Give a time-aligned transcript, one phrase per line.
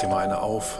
[0.00, 0.78] dir mal eine auf.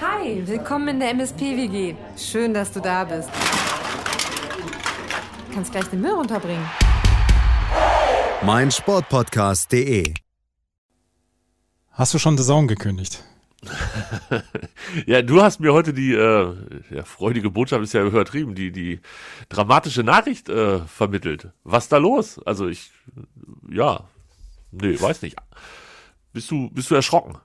[0.00, 1.94] Hi, willkommen in der MSP-WG.
[2.16, 3.30] Schön, dass du da bist.
[5.48, 6.64] Du kannst gleich den Müll runterbringen.
[8.42, 10.14] mein Sportpodcast.de.
[11.92, 13.24] Hast du schon The Zone gekündigt?
[15.06, 16.54] Ja, du hast mir heute die äh,
[16.90, 19.00] ja, freudige Botschaft ist ja übertrieben, die die
[19.48, 21.50] dramatische Nachricht äh, vermittelt.
[21.62, 22.40] Was da los?
[22.44, 22.90] Also ich
[23.70, 24.04] ja,
[24.72, 25.36] nee, weiß nicht.
[26.32, 27.36] Bist du bist du erschrocken?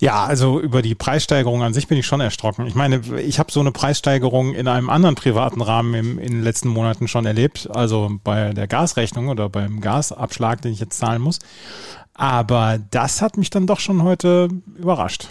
[0.00, 2.66] Ja, also über die Preissteigerung an sich bin ich schon erschrocken.
[2.66, 6.42] Ich meine, ich habe so eine Preissteigerung in einem anderen privaten Rahmen im, in den
[6.42, 11.22] letzten Monaten schon erlebt, also bei der Gasrechnung oder beim Gasabschlag, den ich jetzt zahlen
[11.22, 11.38] muss.
[12.14, 15.28] Aber das hat mich dann doch schon heute überrascht.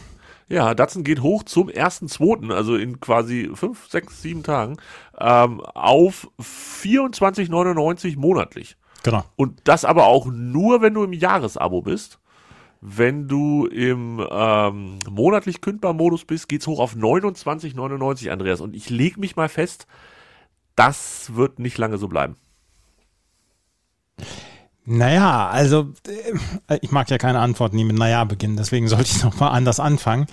[0.50, 4.78] Ja, Datsun geht hoch zum ersten, zweiten, also in quasi fünf, sechs, sieben Tagen
[5.20, 8.78] ähm, auf 24,99 monatlich.
[9.04, 9.24] Genau.
[9.36, 12.20] Und das aber auch nur, wenn du im Jahresabo bist.
[12.80, 18.62] Wenn du im ähm, monatlich kündbar Modus bist, geht's hoch auf 29,99, Andreas.
[18.62, 19.88] Und ich leg mich mal fest,
[20.76, 22.36] das wird nicht lange so bleiben.
[24.86, 25.92] Naja, also
[26.68, 29.82] äh, ich mag ja keine Antworten, die mit Naja beginnen, deswegen sollte ich nochmal anders
[29.82, 30.28] anfangen.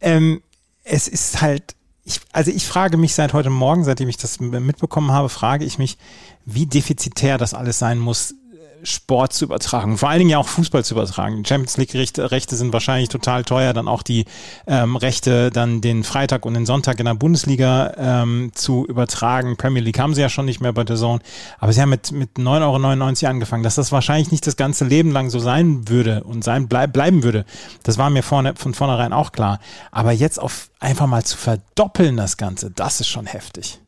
[0.00, 0.42] Ähm,
[0.82, 5.12] es ist halt, ich, also ich frage mich seit heute Morgen, seitdem ich das mitbekommen
[5.12, 5.98] habe, frage ich mich,
[6.44, 8.34] wie defizitär das alles sein muss,
[8.82, 11.44] Sport zu übertragen, vor allen Dingen ja auch Fußball zu übertragen.
[11.44, 14.24] Champions League Rechte, Rechte sind wahrscheinlich total teuer, dann auch die
[14.66, 19.56] ähm, Rechte, dann den Freitag und den Sonntag in der Bundesliga ähm, zu übertragen.
[19.56, 21.20] Premier League haben sie ja schon nicht mehr bei der Zone,
[21.58, 25.10] aber sie haben mit, mit 9,99 Euro angefangen, dass das wahrscheinlich nicht das ganze Leben
[25.10, 27.44] lang so sein würde und sein bleib, bleiben würde.
[27.82, 29.60] Das war mir vorne, von vornherein auch klar.
[29.90, 33.81] Aber jetzt auf einfach mal zu verdoppeln das Ganze, das ist schon heftig.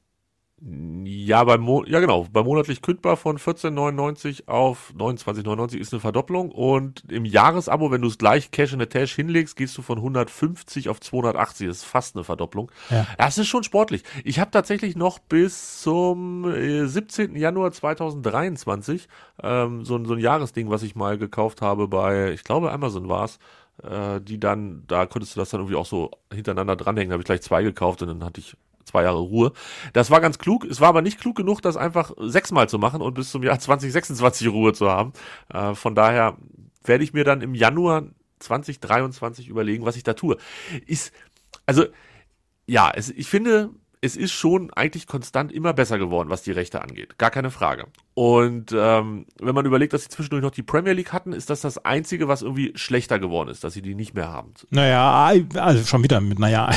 [0.67, 6.51] Ja, beim Mo ja genau, bei monatlich kündbar von 14,99 auf 29,99 ist eine Verdopplung
[6.51, 9.98] und im Jahresabo, wenn du es gleich Cash in the Tash hinlegst, gehst du von
[9.98, 12.73] 150 auf 280, das ist fast eine Verdopplung.
[12.89, 13.07] Ja.
[13.19, 14.05] Das ist schon sportlich.
[14.25, 17.36] Ich habe tatsächlich noch bis zum äh, 17.
[17.36, 19.08] Januar 2023
[19.42, 23.08] ähm, so, ein- so ein Jahresding, was ich mal gekauft habe bei, ich glaube Amazon
[23.11, 23.39] war's
[23.83, 27.23] äh, die dann, da konntest du das dann irgendwie auch so hintereinander dranhängen, da habe
[27.23, 29.52] ich gleich zwei gekauft und dann hatte ich zwei Jahre Ruhe.
[29.92, 30.64] Das war ganz klug.
[30.64, 33.58] Es war aber nicht klug genug, das einfach sechsmal zu machen und bis zum Jahr
[33.61, 35.12] 2026 Ruhe zu haben.
[35.52, 36.36] Äh, von daher
[36.84, 38.05] werde ich mir dann im Januar
[38.40, 40.36] 2023 überlegen, was ich da tue.
[40.86, 41.12] Ist,
[41.67, 41.86] also,
[42.67, 43.70] ja, es, ich finde,
[44.05, 47.16] es ist schon eigentlich konstant immer besser geworden, was die Rechte angeht.
[47.18, 47.86] Gar keine Frage.
[48.12, 51.62] Und ähm, wenn man überlegt, dass sie zwischendurch noch die Premier League hatten, ist das
[51.62, 54.52] das Einzige, was irgendwie schlechter geworden ist, dass sie die nicht mehr haben.
[54.68, 56.70] Naja, also schon wieder mit Naja.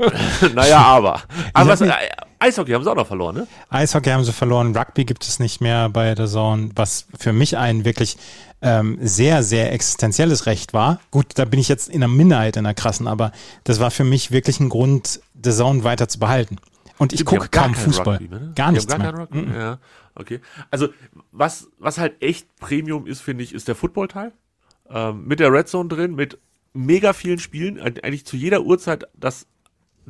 [0.54, 1.22] naja, aber.
[1.52, 1.90] Aber was, äh,
[2.38, 3.46] Eishockey haben sie auch noch verloren, ne?
[3.68, 7.56] Eishockey haben sie verloren, Rugby gibt es nicht mehr bei der Zone, was für mich
[7.58, 8.16] ein wirklich
[8.62, 11.00] ähm, sehr, sehr existenzielles Recht war.
[11.10, 13.32] Gut, da bin ich jetzt in der Minderheit, in der krassen, aber
[13.64, 16.56] das war für mich wirklich ein Grund, The Zone weiter zu behalten.
[16.98, 18.16] Und ich gucke kaum Fußball.
[18.16, 18.52] Rugby mehr, ne?
[18.54, 18.98] Gar nichts mehr.
[18.98, 19.58] gar keinen Rugby.
[19.58, 19.78] Ja,
[20.14, 20.40] okay.
[20.70, 20.88] Also,
[21.32, 24.32] was, was halt echt Premium ist, finde ich, ist der Football-Teil.
[24.90, 26.38] Ähm, mit der Red Zone drin, mit
[26.74, 29.46] mega vielen Spielen, Eig- eigentlich zu jeder Uhrzeit das,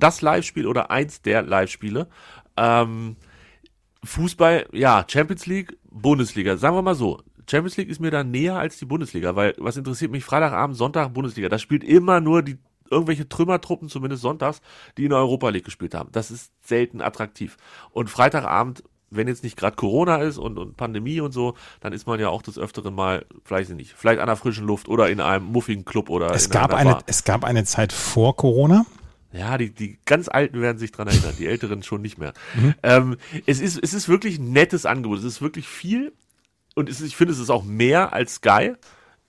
[0.00, 2.08] das Live-Spiel oder eins der Live-Spiele.
[2.56, 3.16] Ähm,
[4.04, 6.56] Fußball, ja, Champions League, Bundesliga.
[6.56, 7.20] Sagen wir mal so.
[7.50, 11.12] Champions League ist mir da näher als die Bundesliga, weil was interessiert mich Freitagabend, Sonntag,
[11.12, 11.48] Bundesliga.
[11.48, 12.58] Da spielt immer nur die
[12.90, 14.60] irgendwelche Trümmertruppen, zumindest sonntags,
[14.98, 16.10] die in der Europa League gespielt haben.
[16.12, 17.56] Das ist selten attraktiv.
[17.90, 22.06] Und Freitagabend, wenn jetzt nicht gerade Corona ist und, und Pandemie und so, dann ist
[22.06, 25.20] man ja auch des Öfteren mal, vielleicht nicht, vielleicht an der frischen Luft oder in
[25.20, 27.02] einem muffigen Club oder Es in gab, einer eine, Bar.
[27.06, 28.86] es gab eine Zeit vor Corona.
[29.32, 32.32] Ja, die, die ganz Alten werden sich dran erinnern, die Älteren schon nicht mehr.
[32.82, 35.18] Ähm, es, ist, es ist wirklich ein nettes Angebot.
[35.18, 36.12] Es ist wirklich viel
[36.74, 38.74] und es ist, ich finde, es ist auch mehr als Sky.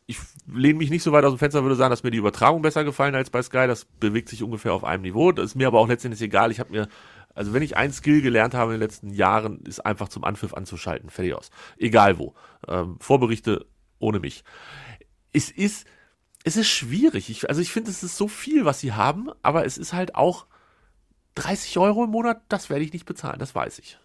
[0.07, 0.17] Ich
[0.51, 2.84] lehne mich nicht so weit aus dem Fenster, würde sagen, dass mir die Übertragung besser
[2.84, 3.67] gefallen als bei Sky.
[3.67, 5.31] Das bewegt sich ungefähr auf einem Niveau.
[5.31, 6.51] Das ist mir aber auch letztendlich egal.
[6.51, 6.88] Ich habe mir,
[7.36, 10.53] also wenn ich ein Skill gelernt habe in den letzten Jahren, ist einfach zum Anpfiff
[10.53, 11.09] anzuschalten.
[11.09, 11.51] Fertig aus.
[11.77, 12.33] Egal wo.
[12.68, 13.68] Ähm, Vorberichte
[14.00, 14.44] ohne mich.
[15.31, 15.86] Es ist,
[16.43, 17.29] es ist schwierig.
[17.29, 20.15] Ich, also ich finde, es ist so viel, was sie haben, aber es ist halt
[20.15, 20.45] auch
[21.35, 23.97] 30 Euro im Monat, das werde ich nicht bezahlen, das weiß ich.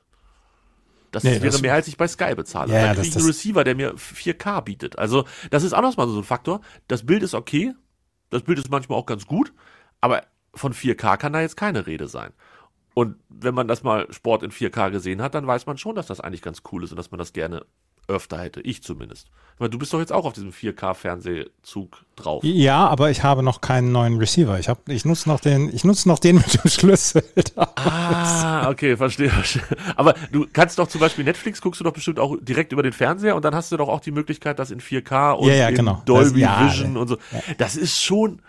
[1.12, 2.72] Das Nee, wäre das- mehr, als ich bei Sky bezahle.
[2.72, 4.98] Ja, da ja, kriege ich einen Receiver, der mir 4K bietet.
[4.98, 6.60] Also, das ist auch noch mal so ein Faktor.
[6.88, 7.74] Das Bild ist okay,
[8.30, 9.52] das Bild ist manchmal auch ganz gut,
[10.00, 10.24] aber
[10.54, 12.32] von 4K kann da jetzt keine Rede sein.
[12.94, 16.06] Und wenn man das mal Sport in 4K gesehen hat, dann weiß man schon, dass
[16.06, 17.64] das eigentlich ganz cool ist und dass man das gerne
[18.08, 18.60] öfter hätte.
[18.60, 19.28] Ich zumindest.
[19.58, 22.44] Weil du bist doch jetzt auch auf diesem 4K-Fernsehzug drauf.
[22.44, 24.58] Ja, aber ich habe noch keinen neuen Receiver.
[24.58, 27.24] Ich, hab, ich nutze noch den, ich nutze noch den mit dem Schlüssel.
[27.56, 29.32] ah, okay, verstehe.
[29.96, 32.92] Aber du kannst doch zum Beispiel Netflix, guckst du doch bestimmt auch direkt über den
[32.92, 35.70] Fernseher und dann hast du doch auch die Möglichkeit, das in 4K und Ja, ja,
[35.70, 36.02] genau.
[36.04, 37.16] Dolby Das- ja, Vision und so.
[37.56, 38.42] Das ist schon,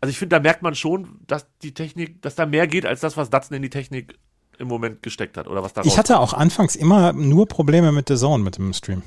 [0.00, 3.00] also ich finde, da merkt man schon, dass die Technik, dass da mehr geht als
[3.00, 4.18] das, was Datsun in die Technik
[4.58, 8.08] im Moment gesteckt hat oder was da Ich hatte auch anfangs immer nur Probleme mit
[8.08, 9.02] The Zone, mit dem Stream.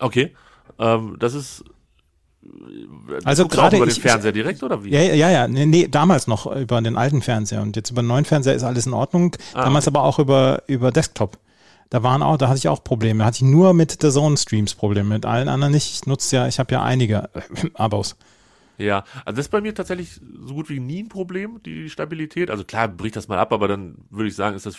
[0.00, 0.34] Okay.
[0.78, 1.64] Ähm, das ist.
[3.24, 4.90] Also du auch gerade über ich- den Fernseher direkt oder wie?
[4.90, 8.08] Ja, ja, ja, nee, nee, damals noch über den alten Fernseher und jetzt über den
[8.08, 9.36] neuen Fernseher ist alles in Ordnung.
[9.54, 11.38] Ah, damals aber auch über, über Desktop.
[11.90, 13.20] Da waren auch, da hatte ich auch Probleme.
[13.20, 15.92] Da hatte ich nur mit The Zone Streams Probleme, mit allen anderen nicht.
[15.92, 17.40] Ich nutze ja, ich habe ja einige äh,
[17.74, 18.16] Abos.
[18.82, 22.50] Ja, also das ist bei mir tatsächlich so gut wie nie ein Problem, die Stabilität.
[22.50, 24.76] Also klar, bricht das mal ab, aber dann würde ich sagen, ist das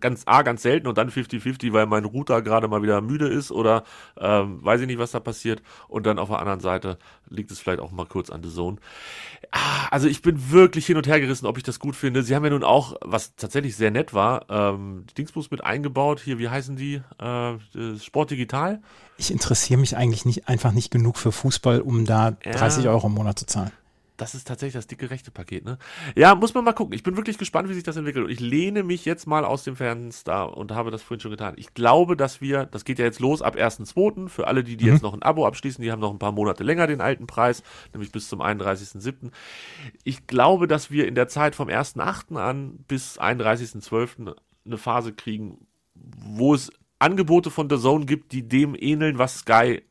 [0.00, 3.50] ganz A, ganz selten und dann 50-50, weil mein Router gerade mal wieder müde ist
[3.52, 3.84] oder
[4.18, 5.62] ähm, weiß ich nicht, was da passiert.
[5.88, 6.98] Und dann auf der anderen Seite
[7.28, 8.78] liegt es vielleicht auch mal kurz an The Zone.
[9.50, 12.22] Ah, also ich bin wirklich hin und her gerissen, ob ich das gut finde.
[12.22, 16.20] Sie haben ja nun auch, was tatsächlich sehr nett war, ähm, Dingsbus mit eingebaut.
[16.20, 16.94] Hier, wie heißen die?
[17.18, 18.80] Äh, das Sport Digital.
[19.16, 22.52] Ich interessiere mich eigentlich nicht, einfach nicht genug für Fußball, um da Ja.
[22.52, 23.70] 30 Euro im Monat zu zahlen.
[24.16, 25.76] Das ist tatsächlich das dicke rechte Paket, ne?
[26.14, 26.94] Ja, muss man mal gucken.
[26.94, 28.26] Ich bin wirklich gespannt, wie sich das entwickelt.
[28.26, 31.54] Und ich lehne mich jetzt mal aus dem Fenster und habe das vorhin schon getan.
[31.56, 34.28] Ich glaube, dass wir, das geht ja jetzt los ab 1.2.
[34.28, 36.62] Für alle, die, die jetzt noch ein Abo abschließen, die haben noch ein paar Monate
[36.62, 39.32] länger den alten Preis, nämlich bis zum 31.7.
[40.04, 42.36] Ich glaube, dass wir in der Zeit vom 1.8.
[42.36, 44.36] an bis 31.12.
[44.64, 46.70] eine Phase kriegen, wo es
[47.00, 49.82] Angebote von The Zone gibt, die dem ähneln, was Sky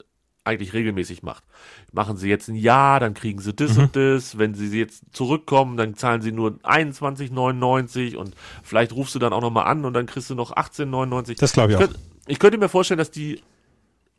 [0.45, 1.43] eigentlich regelmäßig macht.
[1.91, 4.37] Machen sie jetzt ein Jahr, dann kriegen sie das und das.
[4.37, 9.41] Wenn sie jetzt zurückkommen, dann zahlen sie nur 21,99 und vielleicht rufst du dann auch
[9.41, 11.39] nochmal an und dann kriegst du noch 18,99.
[11.39, 11.81] Das glaube ich auch.
[11.81, 13.41] Könnt, ich könnte mir vorstellen, dass die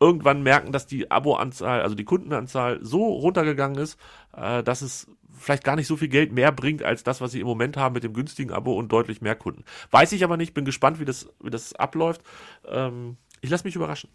[0.00, 3.98] irgendwann merken, dass die Abo-Anzahl, also die Kundenanzahl so runtergegangen ist,
[4.36, 5.06] äh, dass es
[5.38, 7.92] vielleicht gar nicht so viel Geld mehr bringt als das, was sie im Moment haben
[7.92, 9.64] mit dem günstigen Abo und deutlich mehr Kunden.
[9.90, 12.22] Weiß ich aber nicht, bin gespannt, wie das, wie das abläuft.
[12.66, 14.10] Ähm, ich lasse mich überraschen.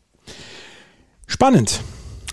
[1.30, 1.84] Spannend.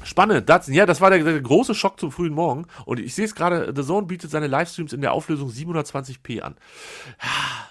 [0.05, 0.73] Spannend, Datsun.
[0.73, 2.67] Ja, das war der, der große Schock zum frühen Morgen.
[2.87, 6.57] Und ich sehe es gerade, The Zone bietet seine Livestreams in der Auflösung 720p an.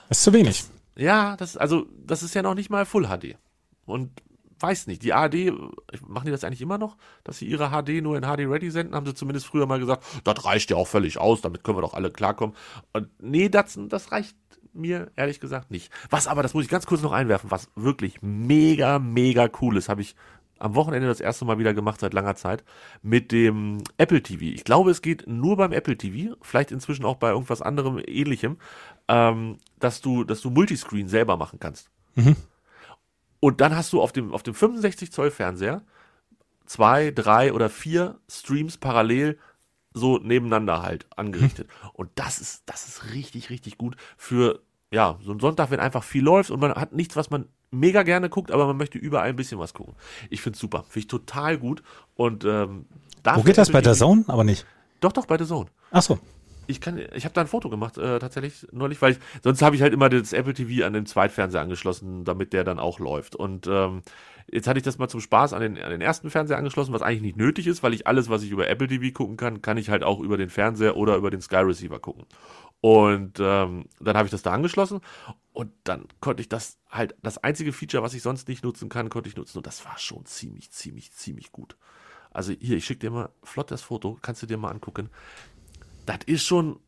[0.08, 0.64] Das ist zu wenig.
[0.96, 3.38] Ja, das, also, das ist ja noch nicht mal Full HD.
[3.86, 4.12] Und
[4.60, 5.52] weiß nicht, die ARD,
[6.08, 8.94] machen die das eigentlich immer noch, dass sie ihre HD nur in HD Ready senden?
[8.94, 11.82] Haben sie zumindest früher mal gesagt, das reicht ja auch völlig aus, damit können wir
[11.82, 12.56] doch alle klarkommen.
[12.94, 14.38] Und nee, Datsun, das reicht
[14.74, 15.92] mir ehrlich gesagt nicht.
[16.12, 19.90] Was aber, das muss ich ganz kurz noch einwerfen, was wirklich mega, mega cool ist,
[19.90, 20.16] habe ich
[20.66, 22.64] am Wochenende das erste Mal wieder gemacht seit langer Zeit
[23.04, 24.46] mit dem Apple TV.
[24.46, 28.58] Ich glaube, es geht nur beim Apple TV, vielleicht inzwischen auch bei irgendwas anderem ähnlichem,
[29.08, 31.92] ähm, dass du, dass du Multiscreen selber machen kannst.
[33.40, 35.84] Und dann hast du auf dem, auf dem 65 Zoll Fernseher
[36.66, 39.38] zwei, drei oder vier Streams parallel
[39.94, 41.70] so nebeneinander halt angerichtet.
[41.94, 46.04] Und das ist, das ist richtig, richtig gut für, ja, so ein Sonntag, wenn einfach
[46.04, 47.48] viel läuft und man hat nichts, was man
[47.80, 49.94] mega gerne guckt, aber man möchte überall ein bisschen was gucken.
[50.30, 50.84] Ich find's super.
[50.84, 51.84] Finde ich total gut.
[52.16, 52.86] Und ähm,
[53.24, 54.24] Wo geht das bei der Zone?
[54.28, 54.66] Aber nicht.
[55.02, 55.70] Doch, doch, bei der Zone.
[55.92, 56.20] Ach so.
[56.68, 59.76] Ich kann, ich habe da ein Foto gemacht, äh, tatsächlich neulich, weil ich, sonst habe
[59.76, 63.36] ich halt immer das Apple TV an den Zweitfernseher angeschlossen, damit der dann auch läuft.
[63.36, 64.02] Und ähm,
[64.52, 67.02] jetzt hatte ich das mal zum Spaß an den, an den ersten Fernseher angeschlossen, was
[67.02, 69.78] eigentlich nicht nötig ist, weil ich alles, was ich über Apple TV gucken kann, kann
[69.78, 72.26] ich halt auch über den Fernseher oder über den Sky Receiver gucken.
[72.82, 75.02] Und ähm, dann habe ich das da angeschlossen
[75.54, 79.10] und dann konnte ich das halt, das einzige Feature, was ich sonst nicht nutzen kann,
[79.10, 79.58] konnte ich nutzen.
[79.58, 81.78] Und das war schon ziemlich, ziemlich, ziemlich gut.
[82.32, 85.10] Also hier, ich schicke dir mal flott das Foto, kannst du dir mal angucken.
[86.06, 86.80] Das ist schon,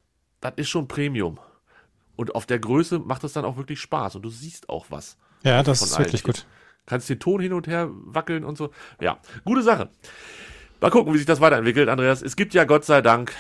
[0.42, 1.40] das ist schon Premium.
[2.16, 5.18] Und auf der Größe macht es dann auch wirklich Spaß und du siehst auch was.
[5.44, 6.46] Ja, das ist wirklich gut.
[6.86, 8.72] Kannst den Ton hin und her wackeln und so.
[9.00, 9.90] Ja, gute Sache.
[10.80, 12.22] Mal gucken, wie sich das weiterentwickelt, Andreas.
[12.22, 13.34] Es gibt ja Gott sei Dank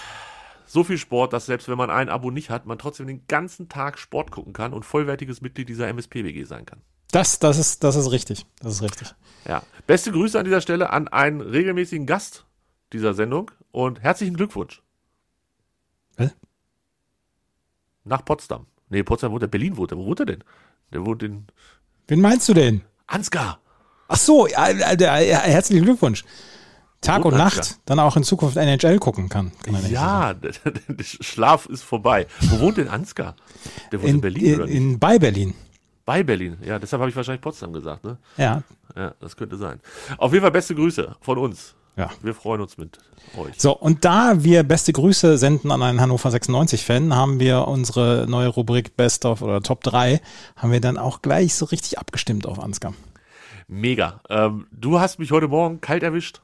[0.65, 3.69] so viel Sport, dass selbst wenn man ein Abo nicht hat, man trotzdem den ganzen
[3.69, 6.81] Tag Sport gucken kann und vollwertiges Mitglied dieser MSP-WG sein kann.
[7.11, 8.45] Das, das ist, das ist richtig.
[8.59, 9.15] Das ist richtig.
[9.47, 9.63] Ja.
[9.87, 12.45] Beste Grüße an dieser Stelle an einen regelmäßigen Gast
[12.91, 14.81] dieser Sendung und herzlichen Glückwunsch.
[16.17, 16.29] Hä?
[18.03, 18.65] Nach Potsdam.
[18.89, 19.97] Nee, Potsdam wohnt er, Berlin wohnt er.
[19.97, 20.43] Wo wohnt er denn?
[20.93, 21.45] Der wohnt in
[22.07, 22.81] Wen meinst du denn?
[23.05, 23.59] Ansgar.
[24.07, 26.23] Ach so, ja, ja, ja, ja, herzlichen Glückwunsch.
[27.01, 27.45] Tag und Wunderbar.
[27.55, 29.51] Nacht dann auch in Zukunft NHL gucken kann.
[29.61, 30.33] kann Ja,
[31.01, 32.25] Schlaf ist vorbei.
[32.41, 33.35] Wo wohnt denn Ansgar?
[33.91, 34.75] Der wohnt in, In, Berlin in, oder nicht?
[34.75, 35.53] in, bei Berlin.
[36.05, 36.57] Bei Berlin.
[36.63, 38.17] Ja, deshalb habe ich wahrscheinlich Potsdam gesagt, ne?
[38.37, 38.63] Ja.
[38.95, 39.79] Ja, das könnte sein.
[40.17, 41.75] Auf jeden Fall beste Grüße von uns.
[41.97, 42.11] Ja.
[42.21, 42.99] Wir freuen uns mit
[43.35, 43.59] euch.
[43.59, 48.49] So, und da wir beste Grüße senden an einen Hannover 96-Fan, haben wir unsere neue
[48.49, 50.21] Rubrik Best of oder Top 3,
[50.55, 52.93] haben wir dann auch gleich so richtig abgestimmt auf Ansgar.
[53.67, 54.21] Mega.
[54.29, 56.41] Ähm, du hast mich heute Morgen kalt erwischt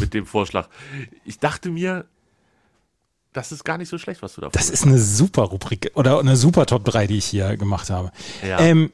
[0.00, 0.68] mit dem Vorschlag.
[1.24, 2.04] Ich dachte mir,
[3.32, 6.18] das ist gar nicht so schlecht, was du da Das ist eine super Rubrik oder
[6.18, 8.10] eine super Top 3, die ich hier gemacht habe.
[8.46, 8.58] Ja.
[8.58, 8.90] Ähm,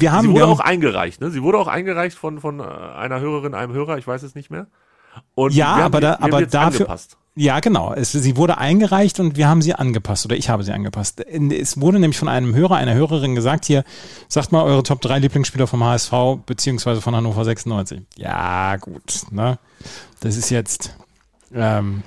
[0.00, 1.30] wir haben, Sie wurde wir haben, auch eingereicht, ne?
[1.30, 4.50] Sie wurde auch eingereicht von, von äh, einer Hörerin, einem Hörer, ich weiß es nicht
[4.50, 4.66] mehr.
[5.34, 7.16] Und Ja, wir haben aber da- haben aber dafür- angepasst.
[7.38, 7.92] Ja, genau.
[7.92, 11.20] Es, sie wurde eingereicht und wir haben sie angepasst oder ich habe sie angepasst.
[11.20, 13.84] Es wurde nämlich von einem Hörer, einer Hörerin gesagt, hier,
[14.26, 16.12] sagt mal eure Top 3 Lieblingsspieler vom HSV
[16.46, 18.00] beziehungsweise von Hannover 96.
[18.16, 19.24] Ja, gut.
[19.30, 19.58] Ne?
[20.20, 20.96] Das ist jetzt,
[21.54, 22.02] ähm,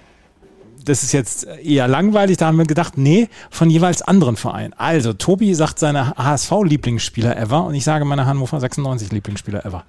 [0.86, 2.38] das ist jetzt eher langweilig.
[2.38, 4.74] Da haben wir gedacht, nee, von jeweils anderen Vereinen.
[4.74, 9.86] Also, Tobi sagt seine HSV-Lieblingsspieler ever und ich sage meine Hannover 96 Lieblingsspieler ever.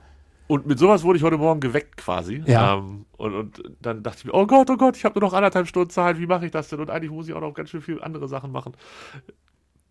[0.51, 2.43] Und mit sowas wurde ich heute Morgen geweckt quasi.
[2.45, 2.75] Ja.
[2.75, 5.33] Ähm, und, und dann dachte ich mir, oh Gott, oh Gott, ich habe nur noch
[5.33, 6.81] anderthalb Stunden Zeit, wie mache ich das denn?
[6.81, 8.73] Und eigentlich muss ich auch noch ganz schön viele andere Sachen machen.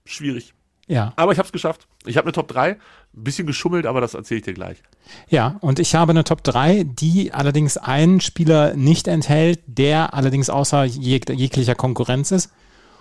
[0.03, 0.53] Schwierig.
[0.89, 1.13] Ja.
[1.17, 1.88] Aber ich habe es geschafft.
[2.05, 2.72] Ich habe eine Top 3.
[2.72, 2.77] Ein
[3.13, 4.81] bisschen geschummelt, aber das erzähle ich dir gleich.
[5.29, 10.50] Ja, und ich habe eine Top 3, die allerdings einen Spieler nicht enthält, der allerdings
[10.50, 12.51] außer jeg jeglicher Konkurrenz ist.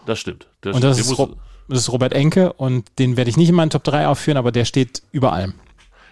[0.04, 0.48] Das stimmt.
[0.60, 1.18] Das Und das stimmt.
[1.18, 1.36] ist,
[1.68, 4.52] das ist Robert Enke und den werde ich nicht in meinen Top 3 aufführen, aber
[4.52, 5.54] der steht über allem.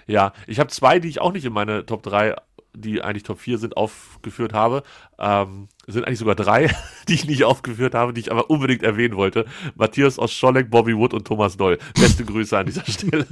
[0.06, 2.36] Ja, ich habe zwei, die ich auch nicht in meine Top 3,
[2.74, 4.82] die eigentlich Top 4 sind, aufgeführt habe.
[5.18, 6.68] Ähm, es sind eigentlich sogar drei,
[7.08, 9.46] die ich nicht aufgeführt habe, die ich aber unbedingt erwähnen wollte.
[9.76, 11.78] Matthias aus Scholleck, Bobby Wood und Thomas Doll.
[11.94, 13.26] Beste Grüße an dieser Stelle.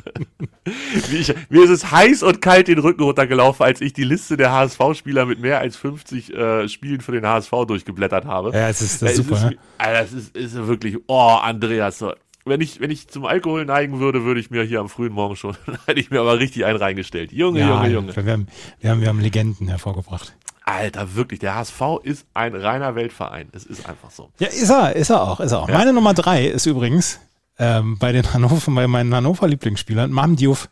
[1.11, 4.37] Wie ich, mir ist es heiß und kalt den Rücken runtergelaufen, als ich die Liste
[4.37, 8.51] der HSV-Spieler mit mehr als 50 äh, Spielen für den HSV durchgeblättert habe.
[8.53, 9.37] Ja, es ist, das ist super.
[9.37, 9.57] Ist, ne?
[9.79, 12.15] Alter, das ist, ist wirklich, oh, Andreas, so.
[12.45, 15.35] wenn ich, wenn ich zum Alkohol neigen würde, würde ich mir hier am frühen Morgen
[15.35, 15.57] schon,
[15.87, 17.33] hätte ich mir aber richtig einen reingestellt.
[17.33, 18.17] Junge, Ja, Junge, Junge.
[18.17, 18.47] Wir haben,
[18.79, 20.37] wir, haben, wir haben Legenden hervorgebracht.
[20.65, 23.49] Alter, wirklich, der HSV ist ein reiner Weltverein.
[23.53, 24.31] Es ist einfach so.
[24.39, 25.69] Ja, ist er, ist er auch, ist er auch.
[25.69, 25.77] Ja.
[25.79, 27.21] Meine Nummer 3 ist übrigens
[27.59, 30.69] ähm, bei den Hannover, bei meinen Hannover-Lieblingsspielern, Mam Diouf.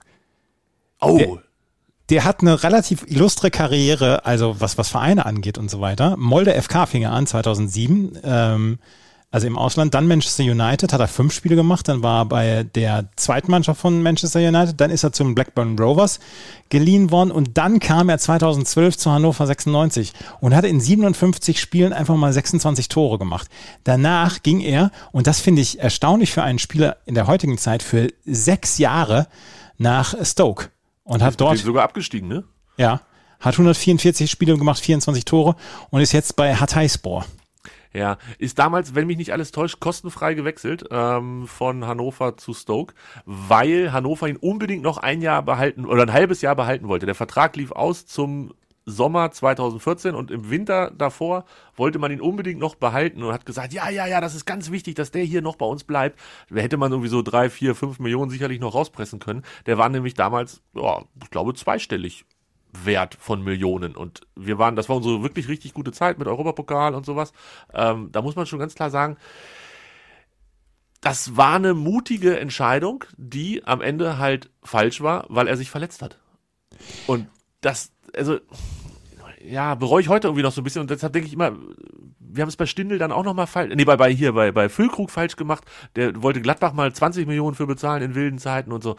[1.01, 1.39] Oh, Der-
[2.09, 6.17] Der hat eine relativ illustre Karriere, also was, was Vereine angeht und so weiter.
[6.17, 8.79] Molde FK fing er an 2007, ähm,
[9.33, 9.95] also im Ausland.
[9.95, 11.89] Dann Manchester United, hat er fünf Spiele gemacht.
[11.89, 14.81] Dann war er bei der zweiten Mannschaft von Manchester United.
[14.81, 16.21] Dann ist er zum Blackburn Rovers
[16.69, 17.33] geliehen worden.
[17.33, 22.33] Und dann kam er 2012 zu Hannover 96 und hat in 57 Spielen einfach mal
[22.33, 23.49] 26 Tore gemacht.
[23.85, 27.83] Danach ging er, und das finde ich erstaunlich für einen Spieler in der heutigen Zeit,
[27.83, 29.27] für sechs Jahre
[29.79, 30.69] nach Stoke.
[31.05, 32.45] Und hat dort dort sogar abgestiegen, ne?
[32.77, 33.01] ja,
[33.41, 35.57] hat 144 Spiele gemacht, 24 Tore
[35.91, 37.27] und ist jetzt bei Hatayspor.
[37.93, 42.95] Ja, ist damals, wenn mich nicht alles täuscht, kostenfrei gewechselt ähm, von Hannover zu Stoke,
[43.27, 47.07] weil Hannover ihn unbedingt noch ein Jahr behalten oder ein halbes Jahr behalten wollte.
[47.07, 51.45] Der Vertrag lief aus zum Sommer 2014 und im Winter davor
[51.77, 54.71] wollte man ihn unbedingt noch behalten und hat gesagt, ja, ja, ja, das ist ganz
[54.71, 56.19] wichtig, dass der hier noch bei uns bleibt.
[56.51, 59.43] Da hätte man irgendwie so drei, vier, fünf Millionen sicherlich noch rauspressen können.
[59.67, 62.25] Der war nämlich damals, ja, ich glaube, zweistellig
[62.73, 63.95] Wert von Millionen.
[63.97, 67.33] Und wir waren, das war unsere wirklich richtig gute Zeit mit Europapokal und sowas.
[67.73, 69.17] Ähm, da muss man schon ganz klar sagen,
[71.01, 76.01] das war eine mutige Entscheidung, die am Ende halt falsch war, weil er sich verletzt
[76.01, 76.17] hat.
[77.07, 77.29] Und
[77.61, 78.39] das, also,
[79.45, 81.53] ja, bereue ich heute irgendwie noch so ein bisschen und deshalb denke ich immer,
[82.35, 84.69] wir haben es bei Stindl dann auch nochmal falsch, nee, bei, bei hier, bei, bei
[84.69, 85.65] Füllkrug falsch gemacht,
[85.97, 88.97] der wollte Gladbach mal 20 Millionen für bezahlen in wilden Zeiten und so.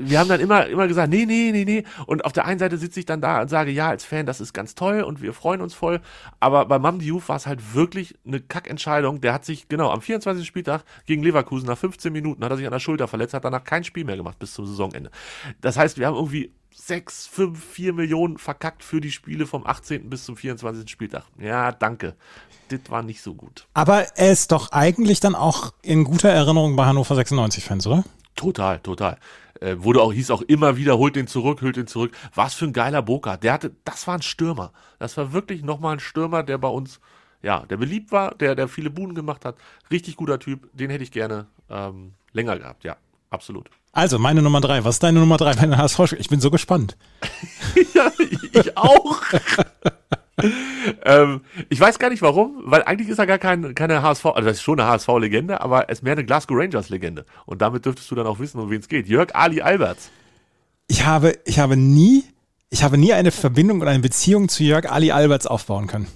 [0.00, 1.84] Wir haben dann immer, immer gesagt, nee, nee, nee, nee.
[2.06, 4.40] Und auf der einen Seite sitze ich dann da und sage, ja, als Fan, das
[4.40, 6.00] ist ganz toll und wir freuen uns voll.
[6.40, 9.20] Aber bei Mam Diouf war es halt wirklich eine Kackentscheidung.
[9.20, 10.46] Der hat sich, genau, am 24.
[10.46, 13.64] Spieltag gegen Leverkusen nach 15 Minuten hat er sich an der Schulter verletzt, hat danach
[13.64, 15.10] kein Spiel mehr gemacht bis zum Saisonende.
[15.60, 16.52] Das heißt, wir haben irgendwie
[16.86, 20.10] sechs, fünf, vier Millionen verkackt für die Spiele vom 18.
[20.10, 20.88] bis zum 24.
[20.90, 21.24] Spieltag.
[21.38, 22.14] Ja, danke.
[22.68, 23.66] Das war nicht so gut.
[23.74, 28.04] Aber er ist doch eigentlich dann auch in guter Erinnerung bei Hannover 96-Fans, oder?
[28.36, 29.18] Total, total.
[29.60, 32.12] Äh, wurde auch, hieß auch immer wieder, holt den zurück, holt den zurück.
[32.34, 33.36] Was für ein geiler Boka.
[33.36, 34.72] Der hatte, das war ein Stürmer.
[34.98, 37.00] Das war wirklich nochmal ein Stürmer, der bei uns,
[37.42, 39.56] ja, der beliebt war, der, der viele Buden gemacht hat.
[39.90, 40.68] Richtig guter Typ.
[40.72, 42.84] Den hätte ich gerne ähm, länger gehabt.
[42.84, 42.96] Ja,
[43.30, 43.70] absolut.
[43.94, 44.82] Also, meine Nummer drei.
[44.84, 46.14] Was ist deine Nummer drei bei den HSV?
[46.18, 46.96] Ich bin so gespannt.
[47.94, 48.10] ja,
[48.52, 49.22] ich auch.
[51.04, 54.48] ähm, ich weiß gar nicht warum, weil eigentlich ist er gar kein, keine HSV, also
[54.48, 57.24] das ist schon eine HSV-Legende, aber es ist mehr eine Glasgow Rangers-Legende.
[57.46, 59.06] Und damit dürftest du dann auch wissen, um wen es geht.
[59.06, 60.10] Jörg Ali Alberts.
[60.88, 62.24] Ich habe, ich habe nie,
[62.70, 66.08] ich habe nie eine Verbindung oder eine Beziehung zu Jörg Ali Alberts aufbauen können.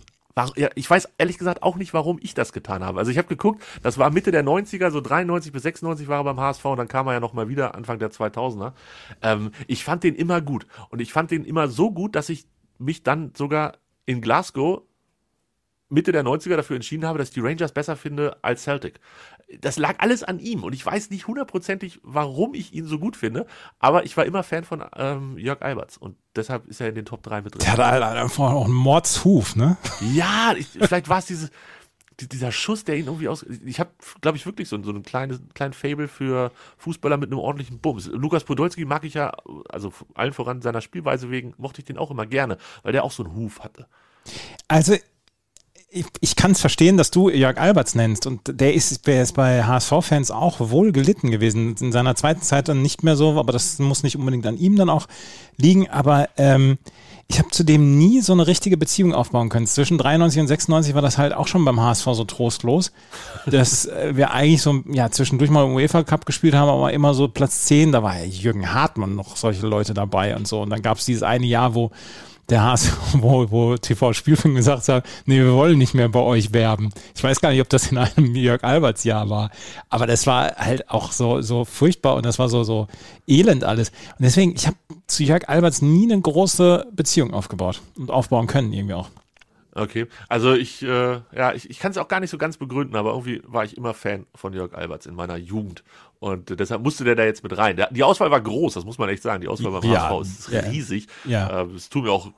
[0.75, 2.99] Ich weiß ehrlich gesagt auch nicht, warum ich das getan habe.
[2.99, 6.25] Also ich habe geguckt, das war Mitte der 90er, so 93 bis 96 war er
[6.25, 8.73] beim HSV und dann kam er ja nochmal wieder Anfang der 2000er.
[9.23, 12.47] Ähm, ich fand den immer gut und ich fand den immer so gut, dass ich
[12.79, 14.83] mich dann sogar in Glasgow
[15.91, 19.01] Mitte der 90er dafür entschieden habe, dass ich die Rangers besser finde als Celtic.
[19.61, 23.17] Das lag alles an ihm und ich weiß nicht hundertprozentig, warum ich ihn so gut
[23.17, 23.47] finde,
[23.79, 27.05] aber ich war immer Fan von ähm, Jörg Alberts und deshalb ist er in den
[27.05, 27.61] Top 3 mit drin.
[27.63, 29.77] Der hat halt einfach auch einen Mordshuf, ne?
[30.01, 31.51] Ja, ich, vielleicht war es dieses,
[32.21, 33.45] dieser Schuss, der ihn irgendwie aus.
[33.65, 33.91] Ich habe,
[34.21, 38.07] glaube ich, wirklich so, so einen kleinen, kleinen Fable für Fußballer mit einem ordentlichen Bums.
[38.07, 39.33] Lukas Podolski mag ich ja,
[39.69, 43.13] also allen voran seiner Spielweise wegen, mochte ich den auch immer gerne, weil der auch
[43.13, 43.87] so einen Huf hatte.
[44.67, 44.97] Also
[45.91, 49.33] ich, ich kann es verstehen, dass du Jörg Alberts nennst und der ist, der ist
[49.33, 51.77] bei HSV-Fans auch wohl gelitten gewesen.
[51.81, 54.77] In seiner zweiten Zeit dann nicht mehr so, aber das muss nicht unbedingt an ihm
[54.77, 55.07] dann auch
[55.57, 55.89] liegen.
[55.89, 56.77] Aber ähm,
[57.27, 59.67] ich habe zudem nie so eine richtige Beziehung aufbauen können.
[59.67, 62.93] Zwischen 93 und 96 war das halt auch schon beim HSV so trostlos,
[63.47, 67.15] dass äh, wir eigentlich so ja zwischendurch mal im UEFA Cup gespielt haben, aber immer
[67.15, 70.61] so Platz 10, da war ja Jürgen Hartmann noch solche Leute dabei und so.
[70.61, 71.91] Und dann gab es dieses eine Jahr, wo
[72.49, 76.53] der HSV, wo, wo TV Spielfilm gesagt hat, nee, wir wollen nicht mehr bei euch
[76.53, 76.91] werben.
[77.15, 79.51] Ich weiß gar nicht, ob das in einem Jörg Alberts Jahr war,
[79.91, 82.89] aber das war halt auch so, so furchtbar und das war so, so
[83.27, 83.91] elend alles.
[83.91, 84.77] Und deswegen, ich habe
[85.07, 89.11] zu Jörg Alberts nie eine große Beziehung aufgebaut und aufbauen können irgendwie auch.
[89.75, 92.97] Okay, also ich, äh, ja, ich, ich kann es auch gar nicht so ganz begründen,
[92.97, 95.85] aber irgendwie war ich immer Fan von Jörg Alberts in meiner Jugend
[96.21, 97.81] und deshalb musste der da jetzt mit rein.
[97.91, 99.41] Die Auswahl war groß, das muss man echt sagen.
[99.41, 101.07] Die Auswahl beim ja, HSV ist ja, riesig.
[101.25, 101.63] Ja.
[101.63, 102.33] Äh, es tut mir auch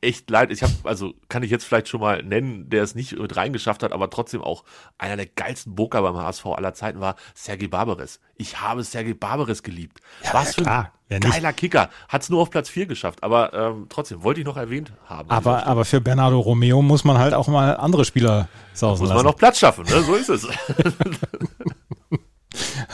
[0.00, 0.50] echt leid.
[0.52, 3.82] Ich habe, also kann ich jetzt vielleicht schon mal nennen, der es nicht mit reingeschafft
[3.82, 4.64] hat, aber trotzdem auch
[4.98, 8.20] einer der geilsten Boker beim HSV aller Zeiten war Sergei Barbares.
[8.36, 10.00] Ich habe Sergei Barbares geliebt.
[10.22, 11.90] Ja, Was für ein ja, geiler Kicker.
[12.08, 15.30] Hat es nur auf Platz 4 geschafft, aber ähm, trotzdem wollte ich noch erwähnt haben.
[15.30, 19.24] Aber, aber für Bernardo Romeo muss man halt auch mal andere Spieler sausen Muss lassen.
[19.24, 20.02] man noch Platz schaffen, ne?
[20.02, 20.46] so ist es.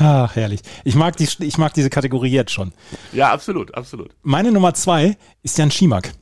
[0.02, 0.61] Ach, herrlich.
[0.85, 2.73] Ich mag, die, ich mag diese Kategorie jetzt schon.
[3.12, 4.11] Ja, absolut, absolut.
[4.23, 6.12] Meine Nummer zwei ist Jan Schimak.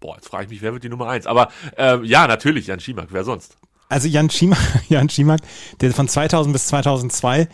[0.00, 1.26] Boah, jetzt frage ich mich, wer wird die Nummer eins?
[1.26, 3.56] Aber ähm, ja, natürlich, Jan Schimak, wer sonst?
[3.88, 4.58] Also Jan Schimak,
[4.88, 5.40] Jan Schimak,
[5.80, 7.48] der von 2000 bis 2002,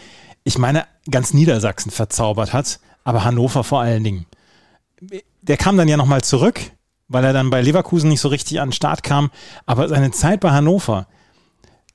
[0.44, 4.26] ich meine, ganz Niedersachsen verzaubert hat, aber Hannover vor allen Dingen.
[5.42, 6.60] Der kam dann ja nochmal zurück,
[7.08, 9.30] weil er dann bei Leverkusen nicht so richtig an den Start kam,
[9.64, 11.06] aber seine Zeit bei Hannover.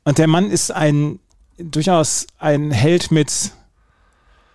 [0.03, 1.19] Und der Mann ist ein
[1.57, 3.51] durchaus ein Held mit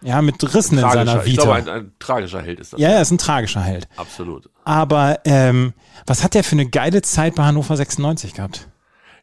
[0.02, 1.26] ja, mit Rissen in seiner Vita.
[1.26, 2.80] Ich glaube, ein, ein, tragischer Held ist das.
[2.80, 3.88] Ja, er ist ein tragischer Held.
[3.96, 4.48] Absolut.
[4.64, 5.72] Aber ähm,
[6.06, 8.68] was hat der für eine geile Zeit bei Hannover 96 gehabt?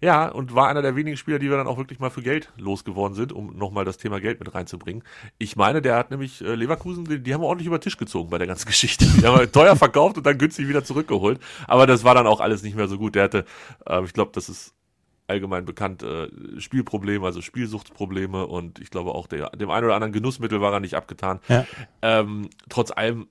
[0.02, 2.52] Ja, und war einer der wenigen Spieler, die wir dann auch wirklich mal für Geld
[2.58, 5.02] losgeworden sind, um nochmal das Thema Geld mit reinzubringen.
[5.38, 7.96] Ich meine, der hat nämlich äh, Leverkusen, die, die haben wir ordentlich über den Tisch
[7.96, 9.06] gezogen bei der ganzen Geschichte.
[9.06, 11.40] Die haben wir teuer verkauft und dann günstig wieder zurückgeholt.
[11.68, 13.16] Aber das war dann auch alles nicht mehr so gut.
[13.16, 13.46] Der hatte,
[13.88, 14.74] äh, ich glaube, das ist
[15.28, 16.28] allgemein bekannt, äh,
[16.60, 20.80] Spielprobleme, also Spielsuchtsprobleme und ich glaube auch der, dem einen oder anderen Genussmittel war er
[20.80, 21.40] nicht abgetan.
[21.48, 21.66] Ja.
[22.02, 23.28] Ähm, trotz allem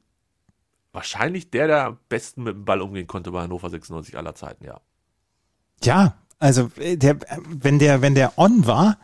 [0.92, 4.64] wahrscheinlich der, der am besten mit dem Ball umgehen konnte bei Hannover 96 aller Zeiten,
[4.64, 4.80] ja.
[5.84, 8.98] Ja, also äh, der, wenn der, wenn der on war,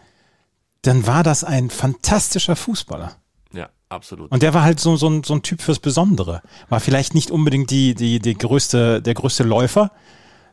[0.82, 3.16] dann war das ein fantastischer Fußballer.
[3.52, 4.30] Ja, absolut.
[4.30, 6.42] Und der war halt so, so, ein, so ein Typ fürs Besondere.
[6.68, 9.90] War vielleicht nicht unbedingt die, die, die größte, der größte Läufer,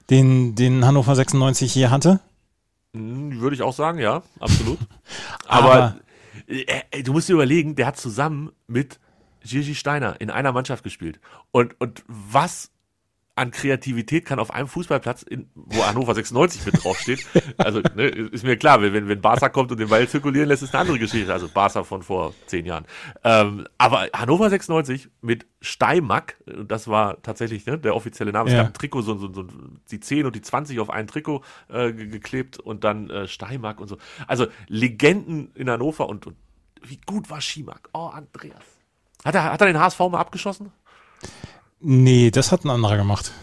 [0.09, 2.19] den, den Hannover 96 hier hatte.
[2.95, 4.79] Hm, würde ich auch sagen, ja, absolut.
[5.47, 5.99] Aber, Aber
[6.47, 8.99] äh, äh, du musst dir überlegen, der hat zusammen mit
[9.43, 11.19] Gigi Steiner in einer Mannschaft gespielt.
[11.51, 12.71] Und, und was
[13.37, 17.25] an Kreativität kann auf einem Fußballplatz, in, wo Hannover 96 mit draufsteht.
[17.57, 20.73] Also ne, ist mir klar, wenn, wenn Barca kommt und den Ball zirkulieren lässt, ist
[20.73, 21.31] eine andere Geschichte.
[21.31, 22.85] Also Barca von vor zehn Jahren.
[23.23, 28.49] Ähm, aber Hannover 96 mit Steimack, das war tatsächlich ne, der offizielle Name.
[28.49, 28.55] Ja.
[28.55, 29.45] Es gab ein Trikot, so, so, so
[29.91, 33.89] die 10 und die 20 auf ein Trikot äh, geklebt und dann äh, Steimack und
[33.89, 33.97] so.
[34.27, 36.37] Also Legenden in Hannover und, und
[36.83, 37.89] wie gut war Schimak?
[37.93, 38.63] Oh, Andreas.
[39.25, 40.71] Hat er, hat er den HSV mal abgeschossen?
[41.79, 43.31] Nee, das hat ein anderer gemacht.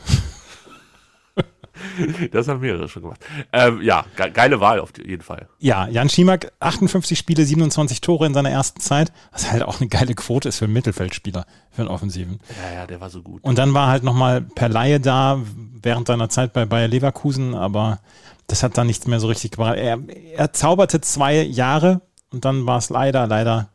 [2.31, 3.21] Das haben mehrere schon gemacht.
[3.53, 5.49] Ähm, ja, ge geile Wahl auf jeden Fall.
[5.59, 9.89] Ja, Jan Schimak, 58 Spiele, 27 Tore in seiner ersten Zeit, was halt auch eine
[9.89, 12.41] geile Quote ist für einen Mittelfeldspieler, für einen Offensiven.
[12.63, 13.43] Ja, ja, der war so gut.
[13.43, 15.41] Und dann war halt nochmal per Laie da
[15.83, 18.01] während seiner Zeit bei Bayer Leverkusen, aber
[18.47, 19.77] das hat dann nichts mehr so richtig gebracht.
[19.77, 19.99] Er,
[20.35, 23.71] er zauberte zwei Jahre und dann war es leider, leider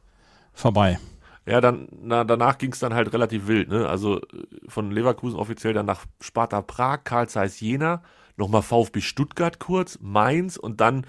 [0.53, 0.99] vorbei.
[1.47, 3.69] Ja, dann na, danach ging es dann halt relativ wild.
[3.69, 3.87] Ne?
[3.87, 4.21] Also äh,
[4.67, 8.03] von Leverkusen offiziell dann nach Sparta Prag, Karl Zeiss Jena,
[8.35, 11.07] nochmal VfB Stuttgart kurz, Mainz und dann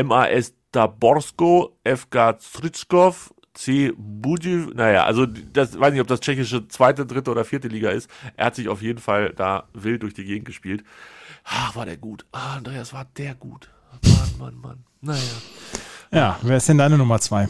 [0.00, 3.92] MAS Daborsko, FK Stritschkov, C.
[3.96, 8.08] Budiv, naja, also das weiß nicht, ob das tschechische zweite, dritte oder vierte Liga ist.
[8.36, 10.84] Er hat sich auf jeden Fall da wild durch die Gegend gespielt.
[11.44, 12.26] Ach, war der gut.
[12.32, 13.70] Ah, Andreas, war der gut.
[14.02, 14.84] Mann, Mann, Mann.
[15.00, 15.20] Naja.
[16.14, 17.48] Ja, wer ist denn deine Nummer zwei?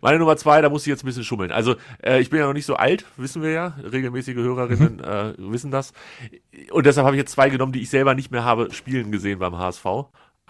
[0.00, 1.52] Meine Nummer zwei, da muss ich jetzt ein bisschen schummeln.
[1.52, 3.74] Also äh, ich bin ja noch nicht so alt, wissen wir ja.
[3.90, 5.04] Regelmäßige Hörerinnen mhm.
[5.04, 5.92] äh, wissen das.
[6.72, 9.38] Und deshalb habe ich jetzt zwei genommen, die ich selber nicht mehr habe spielen gesehen
[9.38, 9.86] beim HSV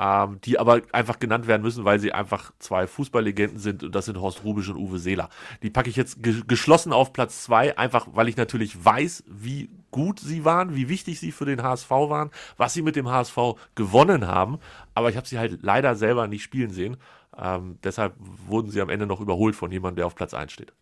[0.00, 4.06] ähm, die aber einfach genannt werden müssen, weil sie einfach zwei Fußballlegenden sind und das
[4.06, 5.28] sind Horst Rubisch und Uwe Seeler.
[5.62, 9.68] Die packe ich jetzt ge geschlossen auf Platz zwei, einfach weil ich natürlich weiß, wie
[9.90, 13.36] gut sie waren, wie wichtig sie für den HSV waren, was sie mit dem HSV
[13.74, 14.58] gewonnen haben,
[14.94, 16.96] aber ich habe sie halt leider selber nicht spielen sehen.
[17.40, 18.14] Ähm, deshalb
[18.46, 20.72] wurden sie am Ende noch überholt von jemandem, der auf Platz 1 steht.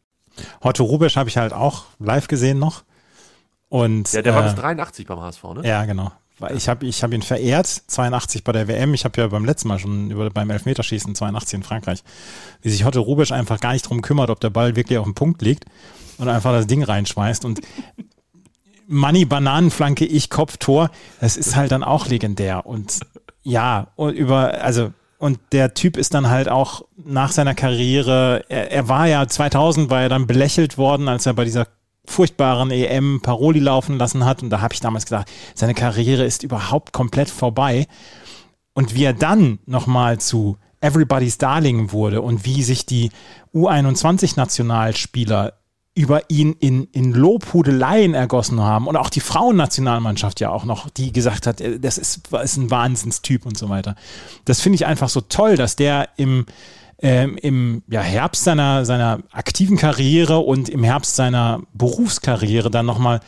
[0.60, 2.84] Otto Rubisch habe ich halt auch live gesehen noch.
[3.68, 5.62] Und, ja, der war bis 83 beim HSV, ne?
[5.64, 6.12] Ja, genau.
[6.54, 8.94] Ich habe ich hab ihn verehrt, 82 bei der WM.
[8.94, 12.04] Ich habe ja beim letzten Mal schon über, beim Elfmeterschießen 82 in Frankreich,
[12.62, 15.14] wie sich Hotte Rubisch einfach gar nicht drum kümmert, ob der Ball wirklich auf dem
[15.14, 15.64] Punkt liegt
[16.16, 17.44] und einfach das Ding reinschmeißt.
[17.44, 17.60] Und
[18.86, 20.90] Money, Bananenflanke, ich Kopf, Tor,
[21.20, 22.66] das ist halt dann auch legendär.
[22.66, 23.00] Und
[23.42, 28.70] ja, und über, also und der Typ ist dann halt auch nach seiner Karriere, er,
[28.70, 31.66] er, war ja 2000, war er dann belächelt worden, als er bei dieser
[32.04, 34.42] furchtbaren EM Paroli laufen lassen hat.
[34.42, 37.88] Und da habe ich damals gesagt, seine Karriere ist überhaupt komplett vorbei.
[38.74, 43.10] Und wie er dann nochmal zu Everybody's Darling wurde und wie sich die
[43.52, 45.54] U21-Nationalspieler
[45.98, 51.12] über ihn in, in Lobhudeleien ergossen haben und auch die Frauennationalmannschaft ja auch noch, die
[51.12, 53.96] gesagt hat, äh, das ist, ist ein Wahnsinnstyp und so weiter.
[54.44, 56.46] Das finde ich einfach so toll, dass der im,
[57.02, 63.18] ähm, im ja, Herbst seiner, seiner aktiven Karriere und im Herbst seiner Berufskarriere dann nochmal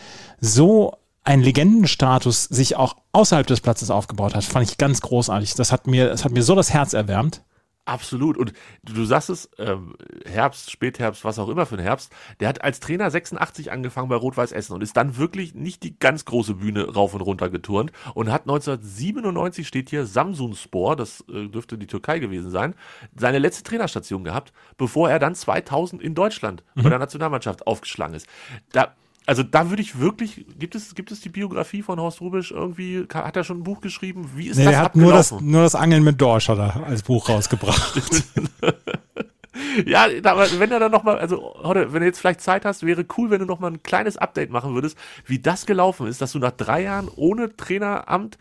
[0.40, 5.54] so ein Legendenstatus sich auch außerhalb des Platzes aufgebaut hat, fand ich ganz großartig.
[5.54, 7.42] Das hat mir, das hat mir so das Herz erwärmt.
[7.86, 8.36] Absolut.
[8.36, 12.62] Und du, sagst es, ähm, Herbst, Spätherbst, was auch immer für ein Herbst, der hat
[12.62, 16.54] als Trainer 86 angefangen bei Rot-Weiß Essen und ist dann wirklich nicht die ganz große
[16.54, 21.78] Bühne rauf und runter geturnt und hat 1997 steht hier Samsun Spor, das äh, dürfte
[21.78, 22.74] die Türkei gewesen sein,
[23.16, 26.82] seine letzte Trainerstation gehabt, bevor er dann 2000 in Deutschland mhm.
[26.82, 28.26] bei der Nationalmannschaft aufgeschlagen ist.
[28.72, 28.94] Da
[29.30, 33.06] also da würde ich wirklich, gibt es, gibt es die Biografie von Horst Rubisch irgendwie,
[33.14, 34.28] hat er schon ein Buch geschrieben?
[34.34, 36.84] Wie ist nee, das er hat nur das, nur das Angeln mit Dorsch hat er
[36.84, 38.02] als Buch rausgebracht.
[39.86, 43.06] ja, aber wenn er dann nochmal, also, heute, wenn du jetzt vielleicht Zeit hast, wäre
[43.16, 46.40] cool, wenn du nochmal ein kleines Update machen würdest, wie das gelaufen ist, dass du
[46.40, 48.36] nach drei Jahren ohne Traineramt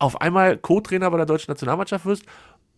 [0.00, 2.24] auf einmal Co-Trainer bei der deutschen Nationalmannschaft wirst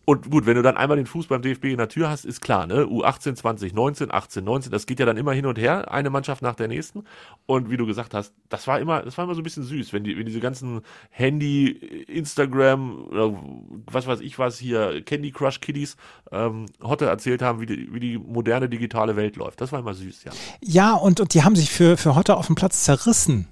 [0.03, 2.41] und gut, wenn du dann einmal den Fuß beim DFB in der Tür hast, ist
[2.41, 2.85] klar, ne?
[2.85, 6.41] U18, 20, 19, 18, 19, das geht ja dann immer hin und her, eine Mannschaft
[6.41, 7.03] nach der nächsten.
[7.45, 9.93] Und wie du gesagt hast, das war immer, das war immer so ein bisschen süß,
[9.93, 11.67] wenn die, wenn diese ganzen Handy,
[12.07, 13.39] Instagram, oder
[13.85, 15.97] was weiß ich was hier, Candy Crush Kiddies,
[16.31, 19.61] ähm, Hotte erzählt haben, wie die, wie die moderne digitale Welt läuft.
[19.61, 20.31] Das war immer süß, ja.
[20.63, 23.47] Ja, und, und die haben sich für, für Hotte auf dem Platz zerrissen.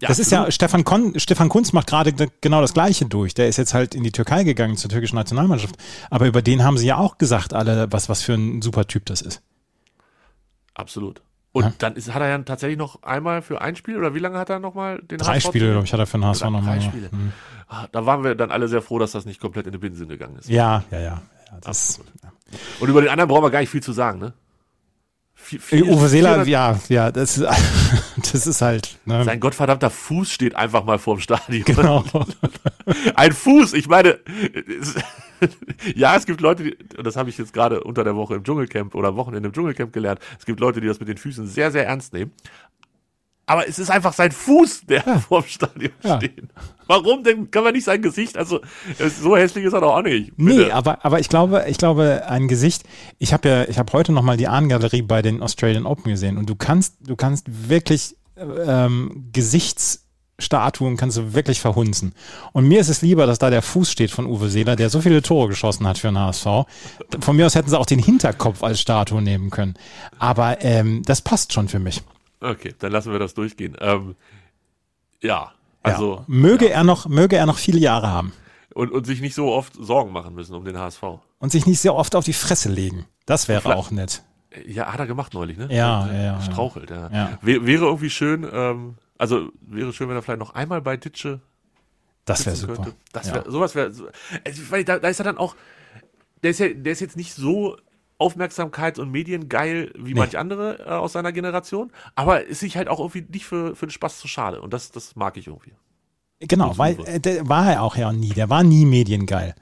[0.00, 3.34] Ja, das ist ja, Stefan, Kon, Stefan Kunz macht gerade genau das Gleiche durch.
[3.34, 5.76] Der ist jetzt halt in die Türkei gegangen, zur türkischen Nationalmannschaft.
[6.08, 9.04] Aber über den haben sie ja auch gesagt, alle, was, was für ein super Typ
[9.06, 9.42] das ist.
[10.72, 11.20] Absolut.
[11.52, 11.72] Und ja.
[11.78, 14.50] dann ist, hat er ja tatsächlich noch einmal für ein Spiel oder wie lange hat
[14.50, 16.78] er nochmal den Drei HSV Spiele, glaube ich, hat er für den HSV nochmal.
[16.78, 17.08] Drei Spiele.
[17.10, 17.32] Mhm.
[17.92, 20.36] Da waren wir dann alle sehr froh, dass das nicht komplett in den Binsen gegangen
[20.36, 20.48] ist.
[20.48, 21.22] Ja, ja, ja.
[21.50, 22.30] ja, das, ja.
[22.78, 24.32] Und über den anderen brauchen wir gar nicht viel zu sagen, ne?
[25.50, 27.46] Viel, viel, Uwe Seeler, ja, ja, das ist,
[28.32, 28.98] das ist halt.
[29.04, 29.24] Ne?
[29.24, 31.64] Sein gottverdammter Fuß steht einfach mal vorm Stadion.
[31.64, 32.04] Genau.
[33.16, 34.20] Ein Fuß, ich meine,
[35.96, 38.44] ja, es gibt Leute, die, und das habe ich jetzt gerade unter der Woche im
[38.44, 41.72] Dschungelcamp oder Wochenende im Dschungelcamp gelernt, es gibt Leute, die das mit den Füßen sehr,
[41.72, 42.30] sehr ernst nehmen
[43.46, 45.18] aber es ist einfach sein Fuß, der ja.
[45.18, 46.18] vorm Stadion ja.
[46.18, 46.42] steht.
[46.86, 48.36] Warum denn kann man nicht sein Gesicht?
[48.36, 48.60] Also
[49.20, 50.36] so hässlich ist er doch auch nicht.
[50.36, 50.60] Bitte.
[50.66, 52.84] Nee, aber aber ich glaube, ich glaube ein Gesicht.
[53.18, 56.36] Ich habe ja, ich habe heute noch mal die Ahnengalerie bei den Australian Open gesehen
[56.36, 58.16] und du kannst, du kannst wirklich
[58.66, 62.12] ähm, Gesichtsstatuen kannst du wirklich verhunzen.
[62.52, 65.00] Und mir ist es lieber, dass da der Fuß steht von Uwe Seeler, der so
[65.00, 66.46] viele Tore geschossen hat für den HSV.
[67.20, 69.74] Von mir aus hätten sie auch den Hinterkopf als Statue nehmen können.
[70.18, 72.02] Aber ähm, das passt schon für mich.
[72.40, 73.76] Okay, dann lassen wir das durchgehen.
[73.80, 74.16] Ähm,
[75.20, 76.16] ja, also.
[76.16, 76.24] Ja.
[76.26, 76.76] Möge ja.
[76.76, 78.32] er noch, möge er noch viele Jahre haben.
[78.74, 81.02] Und, und sich nicht so oft Sorgen machen müssen um den HSV.
[81.38, 83.06] Und sich nicht sehr oft auf die Fresse legen.
[83.26, 84.22] Das wäre auch nett.
[84.66, 85.68] Ja, hat er gemacht neulich, ne?
[85.70, 86.42] Ja, ja, ja.
[86.42, 87.08] Strauchelt, ja.
[87.12, 87.38] ja.
[87.42, 91.40] Wäre irgendwie schön, ähm, also wäre schön, wenn er vielleicht noch einmal bei Ditsche.
[92.24, 92.74] Das wäre super.
[92.74, 92.94] Könnte.
[93.12, 93.50] Das wär, ja.
[93.50, 93.86] Sowas wäre.
[93.88, 95.54] Also, da, da ist er dann auch.
[96.42, 97.76] Der ist ja, der ist jetzt nicht so
[98.20, 100.20] Aufmerksamkeit und Medien geil wie nee.
[100.20, 103.86] manch andere äh, aus seiner Generation, aber ist sich halt auch irgendwie nicht für, für
[103.86, 105.72] den Spaß zu schade und das, das mag ich irgendwie.
[106.40, 109.54] Genau, weil äh, der war er auch ja nie, der war nie mediengeil.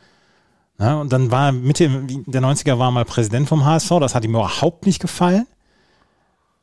[0.79, 4.25] Ja, und dann war er Mitte der 90er war mal Präsident vom HSV, das hat
[4.25, 5.47] ihm überhaupt nicht gefallen.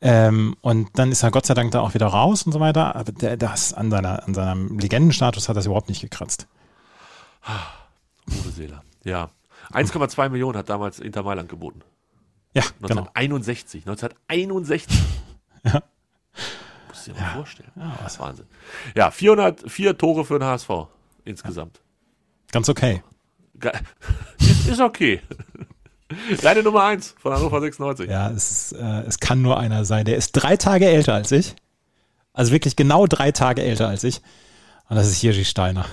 [0.00, 2.96] Ähm, und dann ist er Gott sei Dank da auch wieder raus und so weiter.
[2.96, 6.46] Aber der, das an, seiner, an seinem Legendenstatus hat das überhaupt nicht gekratzt.
[8.28, 9.30] Uwe Seeler, ja.
[9.72, 11.82] 1,2 Millionen hat damals Inter Mailand geboten.
[12.54, 13.84] Ja, 1961.
[13.84, 13.92] Genau.
[13.92, 14.98] 1961.
[15.64, 15.82] Ja.
[16.88, 17.72] Musst du dir mal vorstellen.
[17.74, 18.46] Ja, was Wahnsinn.
[18.94, 20.70] Ja, 404 Tore für den HSV
[21.24, 21.80] insgesamt.
[22.52, 23.02] Ganz okay.
[24.38, 25.22] Ist, ist okay.
[26.42, 28.08] Deine Nummer 1 von Hannover 96.
[28.08, 30.04] Ja, es, äh, es kann nur einer sein.
[30.04, 31.56] Der ist drei Tage älter als ich.
[32.32, 34.20] Also wirklich genau drei Tage älter als ich.
[34.88, 35.86] Und das ist Jiří Steiner.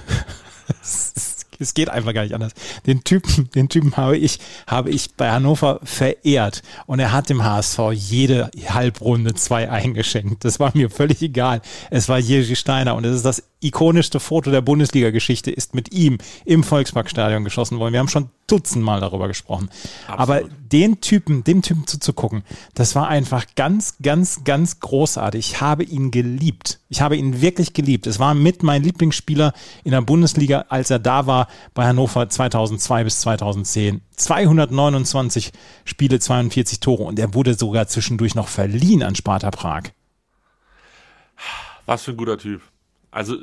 [1.64, 2.54] Es geht einfach gar nicht anders.
[2.86, 6.62] Den Typen, den Typen habe ich, habe ich bei Hannover verehrt.
[6.86, 10.46] Und er hat dem HSV jede Halbrunde zwei eingeschenkt.
[10.46, 11.62] Das war mir völlig egal.
[11.90, 16.18] Es war Jerzy Steiner und es ist das ikonischste Foto der Bundesliga-Geschichte ist mit ihm
[16.46, 17.94] im Volksparkstadion geschossen worden.
[17.94, 19.70] Wir haben schon dutzendmal darüber gesprochen.
[20.08, 20.20] Absolut.
[20.20, 22.44] Aber den Typen, dem Typen zuzugucken,
[22.76, 25.54] das war einfach ganz, ganz, ganz großartig.
[25.54, 26.80] Ich habe ihn geliebt.
[26.90, 28.06] Ich habe ihn wirklich geliebt.
[28.08, 33.04] Es war mit mein Lieblingsspieler in der Bundesliga, als er da war bei Hannover 2002
[33.04, 34.02] bis 2010.
[34.16, 35.52] 229
[35.86, 39.84] Spiele, 42 Tore und er wurde sogar zwischendurch noch verliehen an Sparta Prag.
[41.86, 42.62] Was für ein guter Typ.
[43.14, 43.38] Also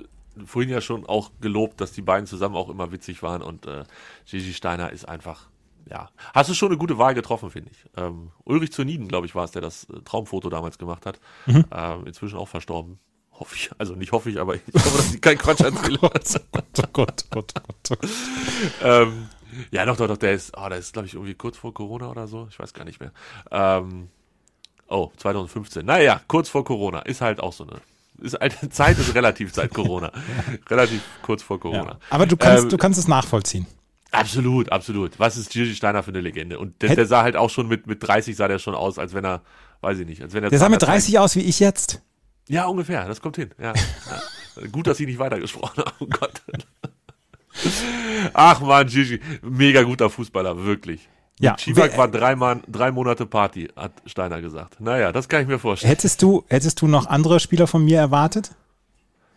[0.47, 3.85] vorhin ja schon auch gelobt, dass die beiden zusammen auch immer witzig waren und äh,
[4.27, 5.49] Gigi Steiner ist einfach,
[5.89, 6.11] ja.
[6.35, 7.85] Hast du schon eine gute Wahl getroffen, finde ich.
[7.97, 11.21] Ähm, Ulrich Zuniden, glaube ich, war es, der das äh, Traumfoto damals gemacht hat.
[11.47, 11.65] Mhm.
[11.73, 12.99] Ähm, inzwischen auch verstorben.
[13.33, 15.99] Hoffe ich, also nicht hoffe ich, aber ich hoffe, dass ich keinen Quatsch erzähle.
[16.03, 16.39] oh Gott,
[16.79, 18.11] oh Gott, oh Gott, oh Gott.
[18.83, 19.29] ähm,
[19.71, 22.11] ja, doch, doch, doch, der ist, oh, der ist, glaube ich, irgendwie kurz vor Corona
[22.11, 22.47] oder so.
[22.51, 23.13] Ich weiß gar nicht mehr.
[23.51, 24.09] Ähm,
[24.89, 25.85] oh, 2015.
[25.85, 27.01] Naja, kurz vor Corona.
[27.01, 27.81] Ist halt auch so eine
[28.21, 30.13] ist eine Zeit ist relativ seit Corona.
[30.71, 31.93] relativ kurz vor Corona.
[31.93, 31.99] Ja.
[32.11, 33.67] Aber du kannst, ähm, du kannst es nachvollziehen.
[34.13, 35.19] Absolut, absolut.
[35.19, 36.59] Was ist Gigi Steiner für eine Legende?
[36.59, 39.15] Und der, der, sah halt auch schon mit, mit 30 sah der schon aus, als
[39.15, 39.43] wenn er,
[39.83, 40.51] weiß ich nicht, als wenn er.
[40.51, 42.03] Der sah mit 30 aus wie ich jetzt.
[42.49, 43.07] Ja, ungefähr.
[43.07, 43.51] Das kommt hin.
[43.61, 43.73] Ja.
[43.73, 44.67] ja.
[44.73, 45.93] Gut, dass ich nicht weitergesprochen habe.
[46.01, 46.43] Oh Gott.
[48.33, 51.09] Ach man, Gigi, mega guter Fußballer, wirklich.
[51.41, 54.79] Ja, Chivak war drei, Mann, drei Monate Party, hat Steiner gesagt.
[54.81, 55.89] Naja, das kann ich mir vorstellen.
[55.89, 58.51] Hättest du, hättest du noch andere Spieler von mir erwartet?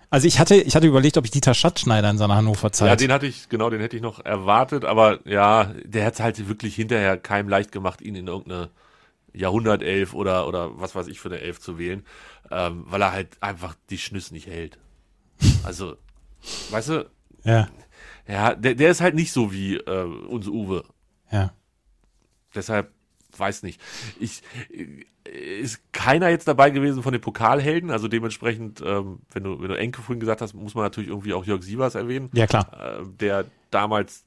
[0.10, 2.88] Also ich hatte, ich hatte überlegt, ob ich Dieter Schatzschneider in seiner Hannover-Zeit.
[2.88, 6.20] Ja, den hatte ich, genau, den hätte ich noch erwartet, aber ja, der hat es
[6.20, 8.70] halt wirklich hinterher keinem leicht gemacht, ihn in irgendeine
[9.34, 12.04] Jahrhundertelf oder, oder was weiß ich für eine Elf zu wählen,
[12.52, 14.78] ähm, weil er halt einfach die Schnüss nicht hält.
[15.64, 15.96] Also,
[16.70, 17.10] weißt du?
[17.44, 17.70] Ja.
[18.28, 20.84] Ja, der, der ist halt nicht so wie äh, unser Uwe.
[21.32, 21.54] Ja.
[22.56, 22.92] Deshalb
[23.38, 23.82] weiß nicht.
[24.20, 24.42] Ich
[25.26, 29.78] ist keiner jetzt dabei gewesen von den Pokalhelden, also dementsprechend, ähm, wenn du wenn du
[29.78, 32.30] Enke vorhin gesagt hast, muss man natürlich irgendwie auch Jörg Sievers erwähnen.
[32.34, 32.68] Ja klar.
[32.74, 34.26] Äh, der damals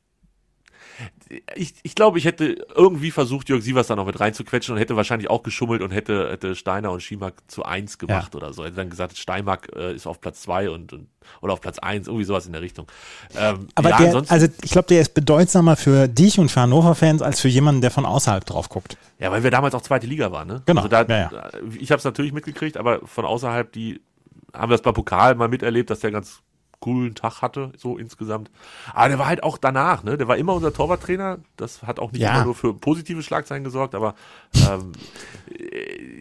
[1.55, 4.97] ich, ich glaube, ich hätte irgendwie versucht, Jörg Sievers da noch mit reinzuquetschen und hätte
[4.97, 8.39] wahrscheinlich auch geschummelt und hätte, hätte Steiner und Schimak zu eins gemacht ja.
[8.39, 8.65] oder so.
[8.65, 11.09] Hätte dann gesagt, Steinmark äh, ist auf Platz zwei und, und
[11.41, 12.87] oder auf Platz eins, irgendwie sowas in der Richtung.
[13.37, 17.23] Ähm, Aber ja, der, also ich glaube, der ist bedeutsamer für dich und für Hannover-Fans
[17.23, 18.97] als für jemanden, der von außerhalb drauf guckt.
[19.19, 20.63] Ja, weil wir damals auch zweite Liga waren, ne?
[20.67, 20.83] Genau.
[20.83, 24.01] Also da, ja, ich habe es natürlich mitgekriegt, aber von außerhalb, die
[24.53, 26.43] haben das beim Pokal mal miterlebt, dass der ganz
[26.87, 28.49] coolen Tag hatte, so insgesamt.
[28.95, 30.17] Aber der war halt auch danach, ne?
[30.17, 31.41] Der war immer unser Torwarttrainer.
[31.57, 32.37] Das hat auch nicht ja.
[32.37, 34.15] immer nur für positive Schlagzeilen gesorgt, aber
[34.71, 34.93] ähm,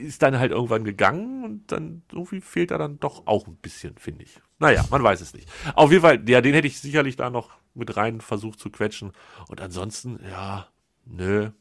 [0.03, 3.95] ist dann halt irgendwann gegangen und dann irgendwie fehlt er dann doch auch ein bisschen,
[3.99, 4.41] finde ich.
[4.57, 5.47] Naja, man weiß es nicht.
[5.75, 9.11] Auf jeden Fall, ja, den hätte ich sicherlich da noch mit rein versucht zu quetschen.
[9.47, 10.67] Und ansonsten, ja,
[11.05, 11.51] nö.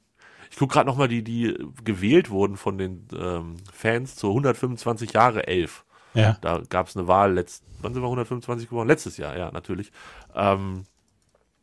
[0.51, 5.47] Ich gucke gerade nochmal die, die gewählt wurden von den ähm, Fans zur 125 Jahre
[5.47, 5.84] 11.
[6.15, 6.39] Ja.
[6.41, 8.89] Da gab es eine Wahl, letzt, wann sind wir 125 geworden?
[8.89, 9.93] Letztes Jahr, ja, natürlich.
[10.35, 10.85] Ähm,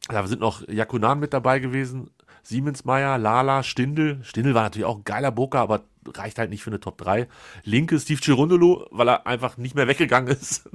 [0.08, 2.10] da sind noch Jakunan mit dabei gewesen,
[2.44, 4.20] Siemensmeier, Lala, Stindel.
[4.24, 5.84] Stindel war natürlich auch ein geiler Boker, aber
[6.16, 7.28] reicht halt nicht für eine Top 3.
[7.64, 10.70] Linke Steve Girondolo, weil er einfach nicht mehr weggegangen ist.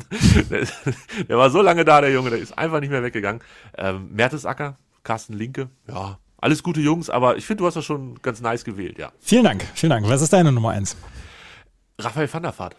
[0.51, 0.67] der,
[1.29, 3.43] der, war so lange da, der Junge, der ist einfach nicht mehr weggegangen.
[3.77, 8.21] Ähm, Mertesacker, Carsten Linke, ja, alles gute Jungs, aber ich finde, du hast das schon
[8.23, 9.11] ganz nice gewählt, ja.
[9.21, 10.09] Vielen Dank, vielen Dank.
[10.09, 10.97] Was ist deine Nummer 1?
[11.99, 12.77] Raphael van der Vaart.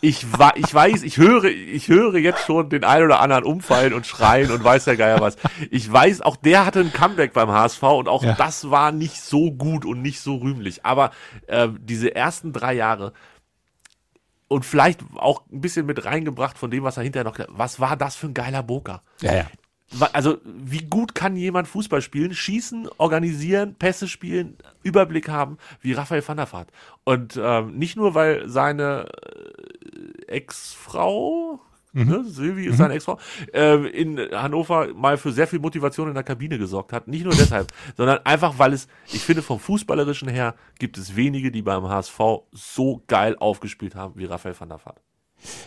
[0.00, 4.06] Ich, ich weiß, ich höre, ich höre jetzt schon den einen oder anderen umfallen und
[4.06, 5.36] schreien und weiß der Geier was.
[5.70, 8.34] Ich weiß, auch der hatte ein Comeback beim HSV und auch ja.
[8.34, 10.84] das war nicht so gut und nicht so rühmlich.
[10.84, 11.10] Aber
[11.46, 13.12] äh, diese ersten drei Jahre
[14.48, 17.96] und vielleicht auch ein bisschen mit reingebracht von dem, was er hinterher noch, was war
[17.96, 19.02] das für ein geiler Boker?
[19.20, 19.46] Ja, ja
[20.12, 26.26] also wie gut kann jemand Fußball spielen, schießen, organisieren, Pässe spielen, Überblick haben, wie Raphael
[26.26, 26.70] van der Vaart.
[27.04, 29.06] Und ähm, nicht nur, weil seine
[30.26, 31.60] Ex-Frau,
[31.92, 32.08] mhm.
[32.08, 32.78] ne, Silvi ist mhm.
[32.78, 33.18] seine Ex-Frau,
[33.52, 37.08] äh, in Hannover mal für sehr viel Motivation in der Kabine gesorgt hat.
[37.08, 41.50] Nicht nur deshalb, sondern einfach, weil es, ich finde, vom Fußballerischen her gibt es wenige,
[41.50, 42.18] die beim HSV
[42.52, 45.00] so geil aufgespielt haben wie Raphael van der Vaart.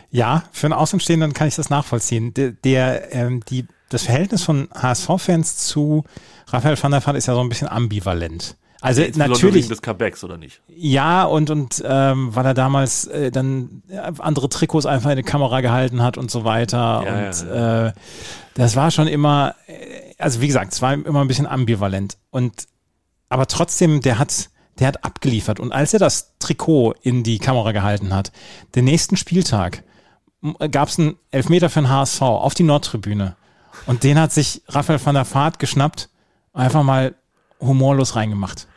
[0.10, 2.34] Ja, für einen Außenstehenden kann ich das nachvollziehen.
[2.34, 6.04] Der, der ähm, die das Verhältnis von HSV-Fans zu
[6.48, 8.58] Raphael van der Vaart ist ja so ein bisschen ambivalent.
[8.82, 10.62] Also natürlich, des Comebacks, oder nicht?
[10.68, 15.24] ja, und, und ähm, weil er damals äh, dann äh, andere Trikots einfach in die
[15.24, 17.04] Kamera gehalten hat und so weiter.
[17.06, 17.94] Ja, und Äh,
[18.54, 22.18] das war schon immer, äh, also wie gesagt, es war immer ein bisschen ambivalent.
[22.30, 22.68] Und
[23.30, 25.60] aber trotzdem, der hat, der hat abgeliefert.
[25.60, 28.32] Und als er das Trikot in die Kamera gehalten hat,
[28.76, 29.84] den nächsten Spieltag
[30.72, 33.36] gab es einen Elfmeter für den HSV auf die Nordtribüne.
[33.88, 36.10] Und den hat sich Raphael van der Vaart geschnappt,
[36.54, 37.16] einfach mal
[37.60, 38.68] humorlos reingemacht.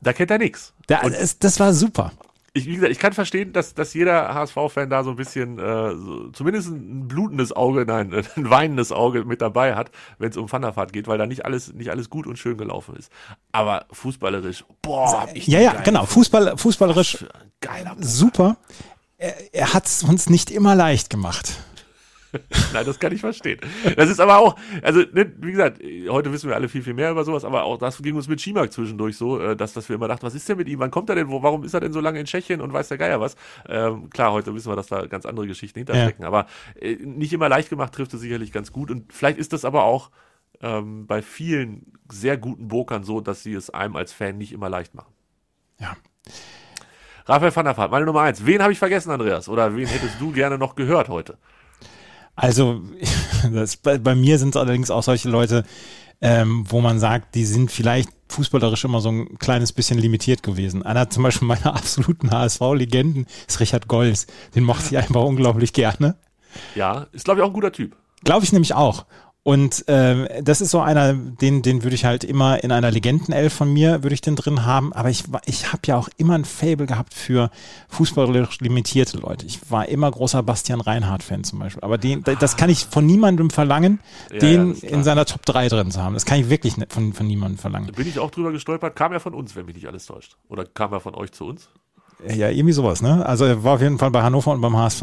[0.00, 0.74] Da kennt er nichts.
[0.86, 2.12] Da, das, das war super.
[2.56, 5.94] ich, wie gesagt, ich kann verstehen, dass, dass jeder HSV-Fan da so ein bisschen, äh,
[5.94, 10.46] so, zumindest ein blutendes Auge, nein, ein weinendes Auge mit dabei hat, wenn es um
[10.46, 13.10] Thunderfahrt geht, weil da nicht alles, nicht alles gut und schön gelaufen ist.
[13.52, 16.06] Aber fußballerisch, boah, hab ich Ja, ja, genau.
[16.06, 17.26] Fußball, fußballerisch
[17.60, 18.56] Geiler super.
[19.18, 21.58] Er, er hat es uns nicht immer leicht gemacht.
[22.72, 23.60] Nein, das kann ich verstehen.
[23.96, 27.10] Das ist aber auch, also ne, wie gesagt, heute wissen wir alle viel, viel mehr
[27.10, 29.96] über sowas, aber auch das ging uns mit Schimak zwischendurch so, äh, dass, dass wir
[29.96, 31.80] immer dachten, was ist denn mit ihm, wann kommt er denn, wo, warum ist er
[31.80, 33.36] denn so lange in Tschechien und weiß der Geier was?
[33.68, 36.46] Ähm, klar, heute wissen wir, dass da ganz andere Geschichten hinterstecken, aber
[36.80, 39.84] äh, nicht immer leicht gemacht trifft es sicherlich ganz gut und vielleicht ist das aber
[39.84, 40.10] auch
[40.60, 44.68] ähm, bei vielen sehr guten Bokern so, dass sie es einem als Fan nicht immer
[44.68, 45.12] leicht machen.
[45.78, 45.96] Ja.
[47.26, 48.46] Raphael van der Vaart, meine Nummer eins.
[48.46, 49.48] Wen habe ich vergessen, Andreas?
[49.48, 51.38] Oder wen hättest du gerne noch gehört heute?
[52.36, 52.82] Also
[53.52, 55.64] das, bei, bei mir sind es allerdings auch solche Leute,
[56.20, 60.82] ähm, wo man sagt, die sind vielleicht fußballerisch immer so ein kleines bisschen limitiert gewesen.
[60.82, 64.26] Einer zum Beispiel meiner absoluten HSV-Legenden ist Richard Golz.
[64.54, 66.16] Den mochte ich einfach unglaublich gerne.
[66.74, 67.96] Ja, ist glaube ich auch ein guter Typ.
[68.24, 69.06] Glaube ich nämlich auch.
[69.46, 73.52] Und ähm, das ist so einer, den, den würde ich halt immer in einer Legendenelf
[73.52, 74.92] von mir, würde ich den drin haben.
[74.92, 77.50] Aber ich, war- ich habe ja auch immer ein Fable gehabt für
[77.88, 79.46] fußballerisch limitierte Leute.
[79.46, 81.84] Ich war immer großer Bastian Reinhardt-Fan zum Beispiel.
[81.84, 84.00] Aber den, das kann ich von niemandem verlangen,
[84.32, 86.14] Ja, den ja, in seiner Top 3 drin zu haben.
[86.14, 87.92] Das kann ich wirklich von, von niemandem verlangen.
[87.92, 90.36] Bin ich auch drüber gestolpert, kam er von uns, wenn mich nicht alles täuscht.
[90.48, 91.68] Oder kam er von euch zu uns?
[92.28, 93.24] Ja, irgendwie sowas, ne?
[93.24, 95.02] Also er war auf jeden Fall bei Hannover und beim HSV.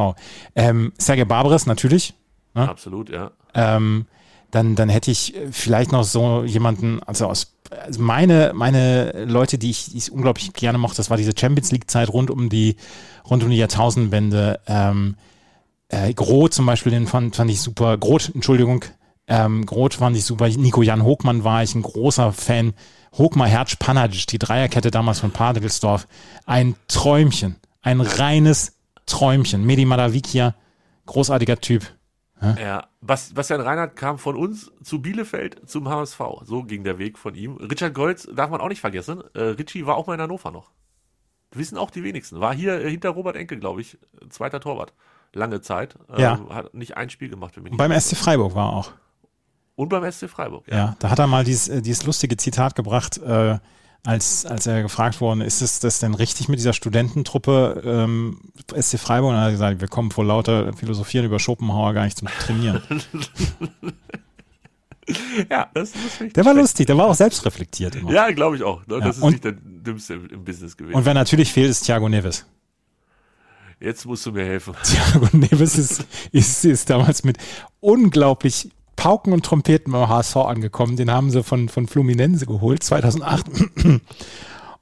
[0.53, 2.13] Ähm, Sergei Barbares natürlich.
[2.56, 2.65] Ja.
[2.65, 3.32] Absolut, ja.
[3.53, 4.06] ähm,
[4.54, 9.58] dann, dann hätte ich äh, vielleicht noch so jemanden, also aus also meine, meine Leute,
[9.58, 12.76] die ich, die ich unglaublich gerne mochte, das war diese Champions League-Zeit rund um die,
[13.28, 14.60] rund um die Jahrtausendwende.
[14.68, 15.16] Ähm,
[15.89, 17.98] äh, Groth zum Beispiel, den fand, fand ich super.
[17.98, 18.86] Groth, Entschuldigung,
[19.28, 20.48] ähm, Groth fand ich super.
[20.50, 22.74] Nico Jan Hochmann war ich ein großer Fan.
[23.18, 26.08] Hochmar, Herz, Panagic, die Dreierkette damals von Padelsdorf.
[26.46, 27.56] Ein Träumchen.
[27.82, 28.74] Ein reines
[29.08, 29.66] Träumchen.
[29.66, 30.56] Medi Madavikia,
[31.06, 31.84] großartiger Typ.
[32.41, 32.88] Ja.
[33.02, 36.19] Bas, Bastian Reinhardt kam von uns zu Bielefeld zum HSV.
[36.43, 37.56] So ging der Weg von ihm.
[37.58, 39.24] Richard Goltz darf man auch nicht vergessen.
[39.34, 40.72] Äh, Richie war auch mal in Hannover noch.
[41.52, 42.39] Wissen auch die wenigsten.
[42.39, 43.98] War hier äh, hinter Robert Enke, glaube ich,
[44.30, 44.93] zweiter Torwart.
[45.34, 45.96] Lange Zeit.
[46.10, 46.39] Ähm, Ja.
[46.50, 47.72] Hat nicht ein Spiel gemacht für mich.
[47.72, 48.91] Und beim SC Freiburg war auch.
[49.76, 50.67] Und beim SC Freiburg.
[50.67, 53.58] Ja, da hat er mal dieses, äh, dieses lustige Zitat gebracht, äh,
[54.06, 58.39] als, als er gefragt worden ist, ist das denn richtig mit dieser Studententruppe ähm,
[58.78, 59.30] SC Freiburg?
[59.30, 62.28] Und dann hat er gesagt, wir kommen vor lauter Philosophieren über Schopenhauer gar nicht zum
[62.28, 62.82] Trainieren.
[65.50, 68.12] Ja, das, finde ich Der war lustig, der war auch selbstreflektiert immer.
[68.12, 68.86] Ja, glaube ich auch.
[68.88, 69.00] Ne?
[69.02, 70.96] Das ist und- nicht der Dümmste im, im Business gewesen.
[70.96, 72.46] Und wer natürlich fehlt, ist Thiago Neves.
[73.80, 74.74] Jetzt musst du mir helfen.
[74.84, 77.38] Thiago Neves ist, ist, ist damals mit
[77.82, 80.95] unglaublich Pauken und Trompeten beim HSV angekommen.
[80.95, 83.45] Den haben sie von, von Fluminense geholt, 2008.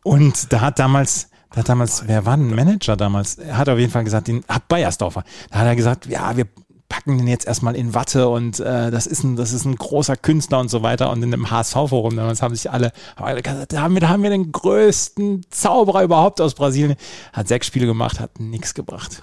[0.03, 3.35] Und da hat damals, da hat damals, wer war denn Manager damals?
[3.35, 5.23] Er hat auf jeden Fall gesagt, den, hat Bayersdorfer.
[5.51, 6.47] Da hat er gesagt, ja, wir
[6.91, 10.17] packen den jetzt erstmal in Watte und äh, das ist ein, das ist ein großer
[10.17, 11.09] Künstler und so weiter.
[11.09, 14.09] Und in dem HSV-Forum damals haben sich alle, haben alle gesagt, da haben wir, da
[14.09, 16.97] haben wir den größten Zauberer überhaupt aus Brasilien.
[17.31, 19.21] Hat sechs Spiele gemacht, hat nichts gebracht.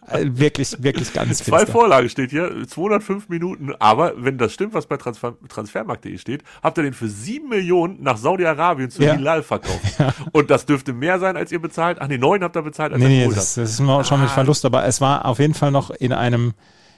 [0.00, 1.72] Also wirklich, wirklich ganz Zwei finster.
[1.72, 6.76] Vorlagen steht hier, 205 Minuten, aber wenn das stimmt, was bei Transfer, Transfermarkt.de steht, habt
[6.78, 9.14] ihr den für 7 Millionen nach Saudi-Arabien zu Ja.
[9.14, 9.80] Hilal verkauft.
[10.32, 11.98] Und das dürfte mehr sein, als ihr bezahlt.
[12.00, 13.64] Ach nee, 9 habt ihr bezahlt, als Nee, ihr nee, geholt das, habt.
[13.64, 14.32] das ist mir schon mit Ah.
[14.34, 16.54] Verlust, aber es war auf jeden Fall noch in einem,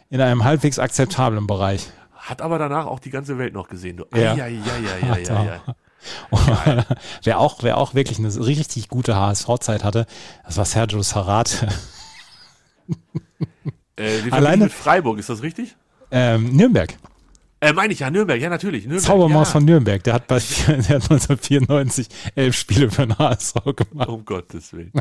[0.09, 1.90] in einem halbwegs akzeptablen Bereich.
[2.16, 3.98] Hat aber danach auch die ganze Welt noch gesehen.
[3.98, 4.05] Du.
[4.14, 4.35] Ja.
[4.35, 4.46] Ja.
[4.46, 6.85] Ja, ja, ja, ja, ja.
[7.24, 10.07] wer, auch, wer auch wirklich eine richtig gute HSV-Zeit hatte,
[10.46, 11.66] das war Sergio Sarat.
[13.96, 15.77] Äh, die Alleine- mit Freiburg, ist das richtig?
[16.11, 16.94] ähm, Nürnberg.
[17.61, 18.85] Äh, meine ich ja, Nürnberg, ja, natürlich.
[18.85, 19.53] Nürnberg, Zaubermaus ja.
[19.55, 20.01] von Nürnberg.
[20.05, 24.09] Der hat, bei, der hat 1994 elf Spiele für den HSV gemacht.
[24.09, 24.92] Um Gottes Willen.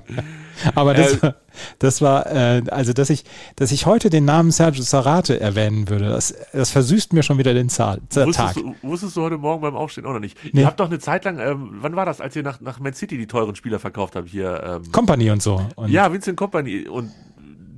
[0.74, 1.36] Aber das, Äh, war-
[1.78, 3.26] das war, äh, also dass ich,
[3.58, 7.54] dass ich heute den Namen Sergio Sarate erwähnen würde, das, das versüßt mir schon wieder
[7.54, 8.26] den Zahl, Tag.
[8.26, 10.36] Wusstest du, wusstest du heute Morgen beim Aufstehen auch noch nicht?
[10.52, 10.62] Nee.
[10.62, 12.94] Ihr habt doch eine Zeit lang, ähm, wann war das, als ihr nach, nach Man
[12.96, 14.82] City die teuren Spieler verkauft habt hier?
[14.84, 15.62] Ähm, Company und so.
[15.76, 17.12] Und ja, Vincent Company und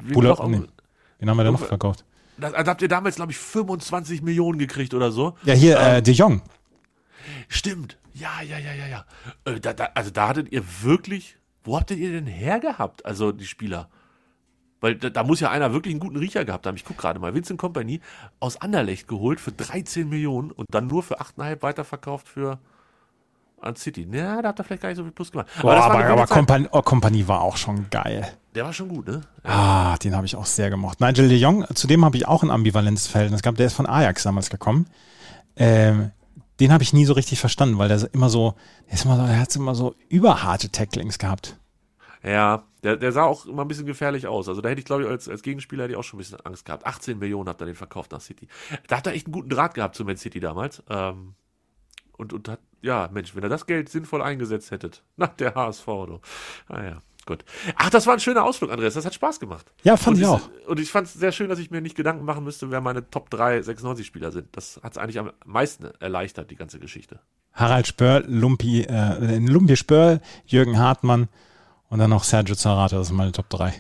[0.06, 0.62] noch, nee,
[1.22, 2.06] den haben wir dann noch Guck- verkauft.
[2.38, 5.36] das, also habt ihr damals, glaube ich, 25 Millionen gekriegt oder so.
[5.44, 6.42] Ja, hier, äh, De Jong.
[7.48, 7.98] Stimmt.
[8.14, 9.06] Ja, ja, ja, ja, ja.
[9.46, 13.06] Äh, da, da, also da hattet ihr wirklich, wo habt ihr denn hergehabt?
[13.06, 13.90] Also die Spieler.
[14.82, 16.76] Weil da, da muss ja einer wirklich einen guten Riecher gehabt haben.
[16.76, 17.34] Ich gucke gerade mal.
[17.34, 18.00] Vincent Company
[18.40, 22.60] aus Anderlecht geholt für 13 Millionen und dann nur für 8,5 weiterverkauft für
[23.62, 24.08] an City.
[24.12, 25.48] Ja, da habt ihr vielleicht gar nicht so viel Plus gemacht.
[25.62, 26.38] Boah, aber, eine aber Zeit.
[26.38, 28.28] Kompanie, oh, Kompanie war auch schon geil.
[28.56, 29.22] Der war schon gut, ne?
[29.44, 31.00] Ah, den habe ich auch sehr gemocht.
[31.02, 33.60] Nigel de Jong, zu dem habe ich auch ein ambivalentes Verhältnis gehabt.
[33.60, 34.88] Der ist von Ajax damals gekommen.
[35.56, 36.12] Ähm,
[36.60, 38.56] den habe ich nie so richtig verstanden, weil der immer so,
[38.88, 41.58] der, ist immer so, der hat immer so überharte Tacklings gehabt.
[42.24, 44.50] Ja, der, der sah auch immer ein bisschen gefährlich aus.
[44.50, 46.40] Also da hätte ich, glaube ich, als, als Gegenspieler hätte ich auch schon ein bisschen
[46.42, 46.86] Angst gehabt.
[46.86, 48.48] 18 Millionen habt ihr den verkauft nach City.
[48.88, 50.84] Da hat er echt einen guten Draht gehabt zu Man City damals.
[50.90, 51.36] Ähm,
[52.18, 55.04] und, und hat, ja, Mensch, wenn er das Geld sinnvoll eingesetzt hättet.
[55.18, 56.20] Na, der HSV, du.
[56.68, 57.44] Ah ja, gut.
[57.76, 58.94] Ach, das war ein schöner Ausflug, Andreas.
[58.94, 59.72] Das hat Spaß gemacht.
[59.84, 60.42] Ja, fand und ich auch.
[60.68, 63.10] Und ich fand es sehr schön, dass ich mir nicht Gedanken machen müsste, wer meine
[63.10, 64.48] Top 3 96-Spieler sind.
[64.54, 67.20] Das hat es eigentlich am meisten erleichtert, die ganze Geschichte.
[67.54, 71.28] Harald Spörl, Lumpi, äh, Lumpi Spörl, Jürgen Hartmann
[71.90, 73.74] und dann noch Sergio Zarate, das sind meine Top 3.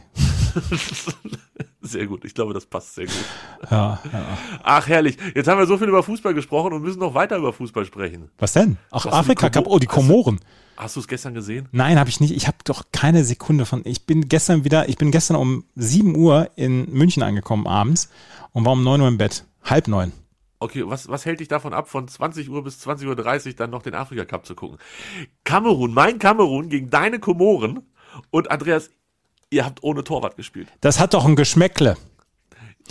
[1.81, 2.25] Sehr gut.
[2.25, 3.25] Ich glaube, das passt sehr gut.
[3.71, 4.37] Ja, ja.
[4.63, 5.17] Ach, herrlich.
[5.33, 8.29] Jetzt haben wir so viel über Fußball gesprochen und müssen noch weiter über Fußball sprechen.
[8.37, 8.77] Was denn?
[8.91, 10.39] Ach, die Afrika Cup, oh, die Komoren.
[10.77, 11.67] Hast du es gestern gesehen?
[11.71, 12.35] Nein, habe ich nicht.
[12.35, 13.81] Ich habe doch keine Sekunde von.
[13.85, 18.09] Ich bin gestern wieder, ich bin gestern um 7 Uhr in München angekommen abends
[18.51, 19.45] und war um 9 Uhr im Bett.
[19.63, 20.11] Halb neun.
[20.59, 23.81] Okay, was, was hält dich davon ab, von 20 Uhr bis 20.30 Uhr dann noch
[23.81, 24.77] den Afrika Cup zu gucken?
[25.45, 27.81] Kamerun, mein Kamerun gegen deine Komoren
[28.29, 28.89] und Andreas,
[29.49, 30.67] ihr habt ohne Torwart gespielt.
[30.81, 31.97] Das hat doch ein Geschmäckle.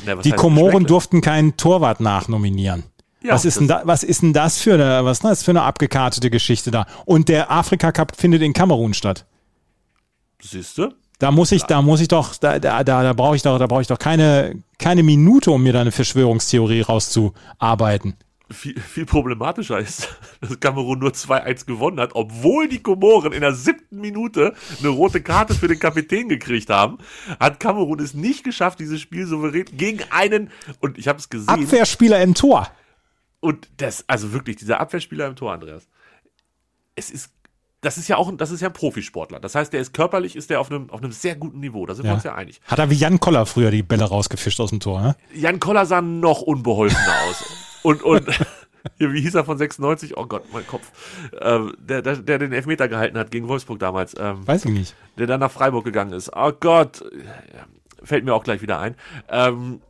[0.04, 2.84] Was Die Komoren durften keinen Torwart nachnominieren.
[3.22, 5.42] Ja, was, ist denn da, was ist denn das für eine, was ist denn das
[5.42, 6.86] für eine abgekartete Geschichte da?
[7.04, 9.26] Und der Afrika Cup findet in Kamerun statt.
[10.40, 10.94] Siehste?
[11.18, 13.66] Da muss ich, da muss ich doch, da, da, da, da brauche ich doch, da
[13.66, 18.14] brauche ich doch keine, keine Minute, um mir da eine Verschwörungstheorie rauszuarbeiten.
[18.50, 20.08] Viel, viel problematischer ist,
[20.40, 25.20] dass Kamerun nur 2-1 gewonnen hat, obwohl die Komoren in der siebten Minute eine rote
[25.20, 26.96] Karte für den Kapitän gekriegt haben,
[27.38, 31.48] hat Kamerun es nicht geschafft, dieses Spiel souverän gegen einen, und ich habe es gesehen,
[31.48, 32.68] Abwehrspieler im Tor.
[33.40, 35.86] Und das, also wirklich, dieser Abwehrspieler im Tor, Andreas.
[36.96, 37.30] Es ist,
[37.82, 39.40] das ist ja auch, ein- das ist ja ein Profisportler.
[39.40, 41.84] Das heißt, der ist körperlich, ist der auf einem, auf einem sehr guten Niveau.
[41.86, 42.60] Da sind wir uns ja einig.
[42.64, 45.16] Hat er wie Jan Koller früher die Bälle rausgefischt aus dem Tor, ne?
[45.34, 47.44] Jan Koller sah noch unbeholfener aus.
[47.82, 48.26] Und, und,
[48.98, 50.16] hier, wie hieß er von 96?
[50.16, 50.90] Oh Gott, mein Kopf.
[51.40, 54.14] Ähm, der, der, der den Elfmeter gehalten hat gegen Wolfsburg damals.
[54.18, 54.96] Ähm, Weiß ich nicht.
[55.18, 56.30] der dann nach Freiburg gegangen ist.
[56.34, 57.04] Oh Gott,
[58.02, 58.96] fällt mir auch gleich wieder ein.
[59.28, 59.80] Ähm,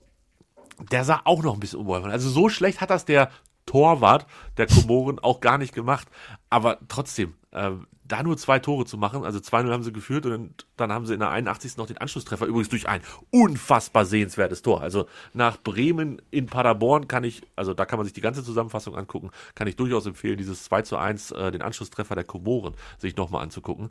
[0.91, 2.11] der sah auch noch ein bisschen unbeholfen.
[2.11, 3.31] Also so schlecht hat das der
[3.67, 4.27] Torwart
[4.57, 6.09] der Komoren auch gar nicht gemacht.
[6.51, 10.67] Aber trotzdem, ähm, da nur zwei Tore zu machen, also 2-0 haben sie geführt und
[10.77, 11.77] dann haben sie in der 81.
[11.77, 14.81] noch den Anschlusstreffer, übrigens durch ein unfassbar sehenswertes Tor.
[14.81, 18.97] Also nach Bremen in Paderborn kann ich, also da kann man sich die ganze Zusammenfassung
[18.97, 23.17] angucken, kann ich durchaus empfehlen, dieses 2 zu 1, äh, den Anschlusstreffer der Komoren sich
[23.17, 23.91] nochmal anzugucken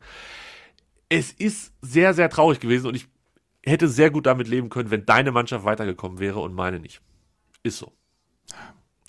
[1.09, 3.07] es ist sehr, sehr traurig gewesen und ich
[3.63, 7.01] hätte sehr gut damit leben können, wenn deine Mannschaft weitergekommen wäre und meine nicht.
[7.63, 7.91] Ist so.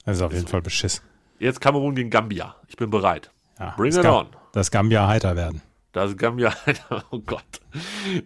[0.06, 1.02] Ist auf jeden Fall Beschiss.
[1.38, 2.56] Jetzt Kamerun gegen Gambia.
[2.66, 3.30] Ich bin bereit.
[3.58, 4.28] Ja, Bring it on.
[4.58, 5.62] Das Gambia heiter werden.
[5.92, 6.52] Das Gambia.
[7.12, 7.44] Oh Gott.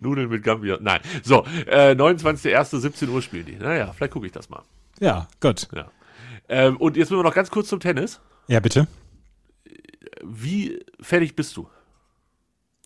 [0.01, 0.79] Nudeln mit Gambia.
[0.81, 1.03] Nein.
[1.23, 2.81] So, äh, 29.01.
[2.81, 3.57] 17 Uhr spielen die.
[3.57, 4.63] Naja, vielleicht gucke ich das mal.
[4.99, 5.69] Ja, gut.
[5.75, 5.91] Ja.
[6.49, 8.19] Ähm, und jetzt müssen wir noch ganz kurz zum Tennis.
[8.49, 8.89] Ja, bitte.
[10.25, 11.69] Wie fertig bist du?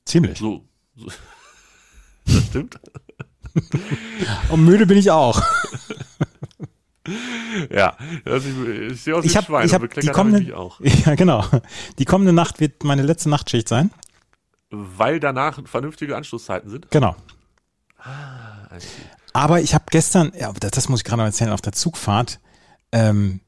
[0.04, 0.38] Ziemlich.
[0.38, 0.64] So.
[0.96, 1.06] so.
[2.26, 2.80] Das stimmt.
[4.48, 5.40] Und müde bin ich auch.
[7.70, 7.96] Ja.
[8.24, 10.52] Das ist, ich sehe aus wie Ich habe Schwein ich hab die ich kommende, mich
[10.52, 10.80] auch.
[10.80, 11.44] ja genau.
[11.98, 13.90] Die kommende Nacht wird meine letzte Nachtschicht sein.
[14.70, 16.90] Weil danach vernünftige Anschlusszeiten sind.
[16.90, 17.14] Genau.
[17.98, 18.88] Ah, see.
[19.32, 22.40] Aber ich habe gestern, ja, das, das muss ich gerade erzählen, auf der Zugfahrt
[22.92, 23.40] ähm,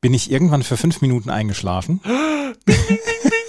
[0.00, 2.00] bin ich irgendwann für fünf Minuten eingeschlafen.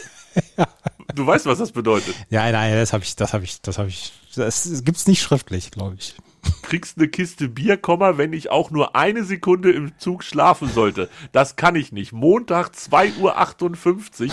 [1.16, 2.16] Du weißt, was das bedeutet.
[2.30, 5.72] Ja, nein, das habe ich, das habe ich, das habe ich, das gibt's nicht schriftlich,
[5.72, 6.16] glaube ich.
[6.64, 11.10] Kriegst eine Kiste Bier, Komma, wenn ich auch nur eine Sekunde im Zug schlafen sollte.
[11.32, 12.12] Das kann ich nicht.
[12.14, 13.20] Montag 2.58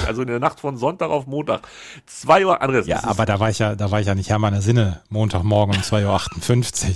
[0.03, 1.63] Uhr, also in der Nacht von Sonntag auf Montag.
[2.07, 2.87] 2 Uhr, Andres.
[2.87, 5.01] Ja, das aber da war ich ja, da war ich ja nicht Herr meiner Sinne,
[5.11, 6.95] Montagmorgen um 2.58 Uhr.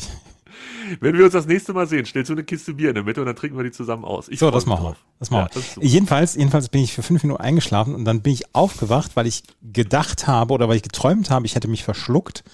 [1.00, 3.20] Wenn wir uns das nächste Mal sehen, stellst du eine Kiste Bier in der Mitte
[3.20, 4.28] und dann trinken wir die zusammen aus.
[4.28, 4.96] Ich So, das machen wir.
[5.18, 5.54] Das machen Ja, wir.
[5.54, 5.86] das ist super.
[5.86, 9.42] jedenfalls, jedenfalls bin ich für fünf Minuten eingeschlafen und dann bin ich aufgewacht, weil ich
[9.62, 12.44] gedacht habe oder weil ich geträumt habe, ich hätte mich verschluckt.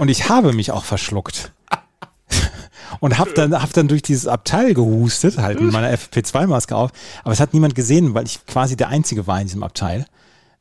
[0.00, 1.52] Und ich habe mich auch verschluckt.
[3.00, 6.90] Und hab dann, hab dann durch dieses Abteil gehustet, halt mit meiner FP2-Maske auf.
[7.22, 10.06] Aber es hat niemand gesehen, weil ich quasi der Einzige war in diesem Abteil.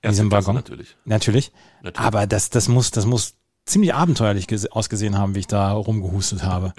[0.01, 0.55] In diesem Waggon.
[0.55, 0.95] natürlich.
[1.05, 1.51] Natürlich.
[1.81, 1.99] Natürlich.
[2.05, 3.33] Aber das, das muss, das muss
[3.65, 6.73] ziemlich abenteuerlich gese- ausgesehen haben, wie ich da rumgehustet habe.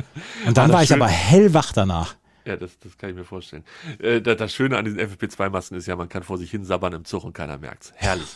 [0.46, 2.14] Und dann das war ich schön- aber hellwach danach.
[2.48, 3.62] Ja, das, das kann ich mir vorstellen.
[3.98, 6.94] Äh, das, das Schöne an diesen FFP2-Masken ist ja, man kann vor sich hin sabbern
[6.94, 7.92] im Zug und keiner merkt's.
[7.94, 8.28] Herrlich.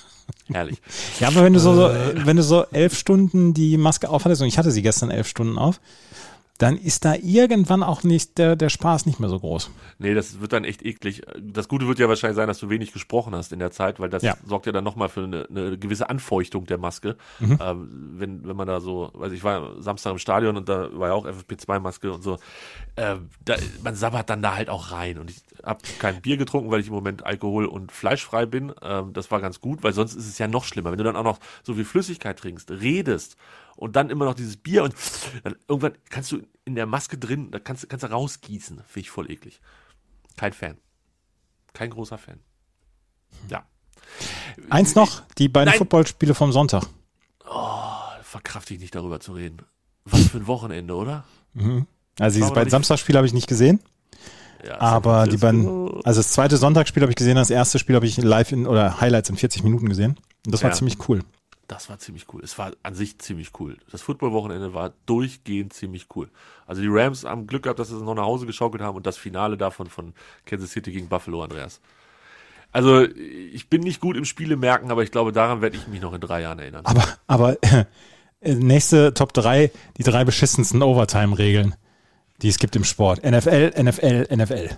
[0.52, 0.82] Herrlich.
[1.18, 1.90] Ja, aber wenn du so, so,
[2.26, 5.56] wenn du so elf Stunden die Maske aufhattest, und ich hatte sie gestern elf Stunden
[5.56, 5.80] auf,
[6.58, 9.70] dann ist da irgendwann auch nicht der, der Spaß nicht mehr so groß.
[9.98, 11.22] Nee, das wird dann echt eklig.
[11.40, 14.10] Das Gute wird ja wahrscheinlich sein, dass du wenig gesprochen hast in der Zeit, weil
[14.10, 14.36] das Ja.
[14.46, 17.16] sorgt ja dann nochmal für eine, eine gewisse Anfeuchtung der Maske.
[17.40, 17.58] Mhm.
[17.60, 17.88] Ähm,
[18.18, 21.14] wenn, wenn man da so, also ich war Samstag im Stadion und da war ja
[21.14, 22.38] auch FFP2-Maske und so.
[22.96, 25.18] Ähm, da, man sabbert dann da halt auch rein.
[25.18, 28.72] Und ich habe kein Bier getrunken, weil ich im Moment alkohol- und fleischfrei bin.
[28.82, 30.90] Ähm, das war ganz gut, weil sonst ist es ja noch schlimmer.
[30.92, 33.36] Wenn du dann auch noch so viel Flüssigkeit trinkst, redest
[33.76, 34.94] und dann immer noch dieses Bier und
[35.44, 38.76] dann irgendwann kannst du in der Maske drin, da kannst, du- kannst du rausgießen.
[38.86, 39.60] Finde ich voll eklig.
[40.36, 40.78] Kein Fan.
[41.72, 42.38] Kein großer Fan.
[43.48, 43.64] Ja.
[44.70, 45.78] Eins noch, die beiden Nein.
[45.78, 46.84] Footballspiele vom Sonntag.
[48.22, 49.58] Verkrafte ich nicht darüber zu reden.
[50.04, 51.24] Was für ein Wochenende, oder?
[52.18, 53.80] Also dieses beiden Samstagsspiele habe ich nicht gesehen,
[54.66, 58.06] Ja, aber die beiden, also das zweite Sonntagsspiel habe ich gesehen, das erste Spiel habe
[58.06, 60.16] ich live in oder Highlights in 40 Minuten gesehen.
[60.46, 60.76] Und das war Ja.
[60.76, 61.20] ziemlich cool.
[61.72, 62.42] Das war ziemlich cool.
[62.44, 63.78] Es war an sich ziemlich cool.
[63.90, 66.28] Das Football-Wochenende war durchgehend ziemlich cool.
[66.66, 69.06] Also die Rams haben Glück gehabt, dass sie es noch nach Hause geschaukelt haben und
[69.06, 70.12] das Finale davon von
[70.44, 71.80] Kansas City gegen Buffalo, Andreas.
[72.72, 76.02] Also ich bin nicht gut im Spiele merken, aber ich glaube, daran werde ich mich
[76.02, 76.84] noch in drei Jahren erinnern.
[76.84, 81.74] Aber, aber äh, nächste Top 3, die drei beschissensten Overtime-Regeln,
[82.42, 83.24] die es gibt im Sport.
[83.24, 84.70] NFL, NFL, NFL.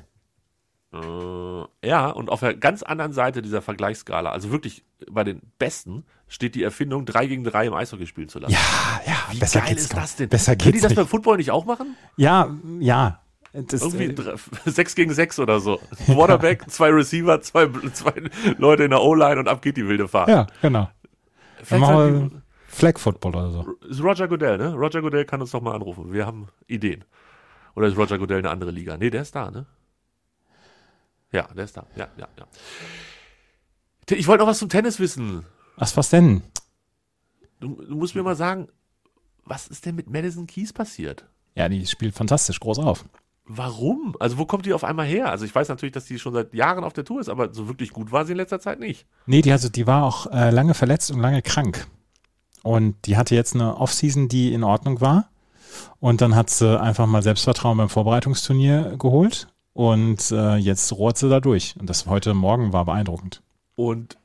[0.92, 6.04] Äh, ja, und auf der ganz anderen Seite dieser Vergleichsskala, also wirklich bei den Besten,
[6.34, 8.52] steht die Erfindung, 3 gegen 3 im Eishockey spielen zu lassen.
[8.52, 8.58] Ja,
[9.06, 10.28] ja, Wie besser geil geht's ist das denn?
[10.28, 10.96] Besser Können die geht's das nicht.
[10.96, 11.96] beim Football nicht auch machen?
[12.16, 13.20] Ja, ja.
[13.52, 14.34] Das, Irgendwie äh, drei-
[14.70, 15.80] sechs gegen sechs oder so.
[16.06, 18.12] Quarterback, zwei Receiver, zwei, zwei
[18.58, 20.28] Leute in der O-Line und ab geht die wilde Fahrt.
[20.28, 20.90] ja, genau.
[21.62, 22.30] Vielleicht wir
[22.66, 23.66] Flag Football oder so.
[23.88, 24.74] ist Roger Goodell, ne?
[24.74, 26.12] Roger Goodell kann uns doch mal anrufen.
[26.12, 27.04] Wir haben Ideen.
[27.76, 28.96] Oder ist Roger Goodell eine andere Liga?
[28.96, 29.66] Nee, der ist da, ne?
[31.30, 31.86] Ja, der ist da.
[31.94, 32.46] Ja, ja, ja.
[34.16, 35.44] Ich wollte noch was zum Tennis wissen.
[35.76, 36.42] Was, was denn?
[37.60, 38.68] Du, du musst mir mal sagen,
[39.44, 41.26] was ist denn mit Madison Keys passiert?
[41.54, 43.04] Ja, die spielt fantastisch groß auf.
[43.46, 44.16] Warum?
[44.20, 45.30] Also wo kommt die auf einmal her?
[45.30, 47.68] Also ich weiß natürlich, dass die schon seit Jahren auf der Tour ist, aber so
[47.68, 49.06] wirklich gut war sie in letzter Zeit nicht.
[49.26, 51.86] Nee, die, also, die war auch äh, lange verletzt und lange krank.
[52.62, 55.28] Und die hatte jetzt eine Offseason, die in Ordnung war.
[56.00, 59.48] Und dann hat sie einfach mal Selbstvertrauen beim Vorbereitungsturnier geholt.
[59.74, 61.74] Und äh, jetzt rohrt sie da durch.
[61.78, 63.42] Und das heute Morgen war beeindruckend.
[63.74, 64.16] Und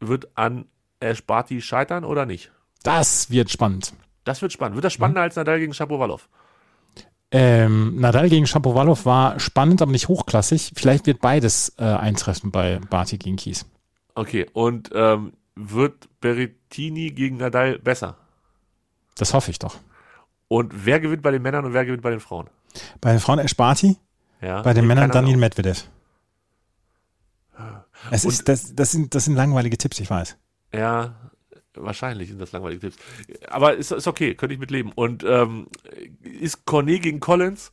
[0.00, 0.66] wird an
[1.00, 2.50] Ash Barty scheitern oder nicht?
[2.82, 3.92] Das wird spannend.
[4.24, 4.76] Das wird spannend.
[4.76, 6.28] Wird das spannender als Nadal gegen Shapovalov?
[7.30, 10.72] Ähm, Nadal gegen Shapovalov war spannend, aber nicht hochklassig.
[10.74, 13.66] Vielleicht wird beides äh, eintreffen bei Barty gegen Kies.
[14.14, 18.16] Okay, und ähm, wird Berrettini gegen Nadal besser?
[19.16, 19.76] Das hoffe ich doch.
[20.48, 22.48] Und wer gewinnt bei den Männern und wer gewinnt bei den Frauen?
[23.00, 23.96] Bei den Frauen Ash Barty,
[24.40, 25.36] Ja, bei den Männern Daniel.
[25.36, 25.84] Medvedev.
[28.10, 30.36] Es Und- ist, das, das, sind, das sind langweilige Tipps, ich weiß.
[30.74, 31.14] Ja,
[31.74, 32.96] wahrscheinlich sind das langweilige Tipps.
[33.48, 34.92] Aber ist, ist okay, könnte ich mitleben.
[34.94, 35.68] Und ähm,
[36.22, 37.72] ist Cornet gegen Collins,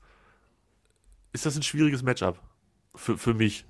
[1.33, 2.39] ist das ein schwieriges Matchup
[2.95, 3.65] für, für mich?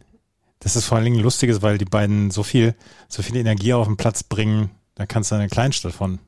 [0.60, 2.76] Das ist vor allen Dingen lustiges, weil die beiden so viel,
[3.08, 6.20] so viel Energie auf den Platz bringen, da kannst du eine Kleinstadt von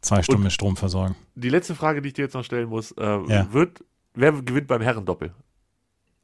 [0.00, 1.16] zwei Stunden mit Strom versorgen.
[1.34, 3.52] Die letzte Frage, die ich dir jetzt noch stellen muss, äh, Ja.
[3.52, 5.34] wird, wer gewinnt beim Herrendoppel?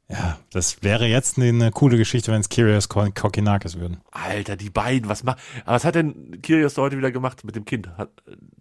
[0.09, 3.97] Ja, das wäre jetzt eine, eine coole Geschichte, wenn es Kyrgios Ko- Kokinakis würden.
[4.11, 7.55] Alter, die beiden, was macht, aber was hat denn Kyrgios da heute wieder gemacht mit
[7.57, 7.89] dem Kind?
[7.97, 8.09] Hat,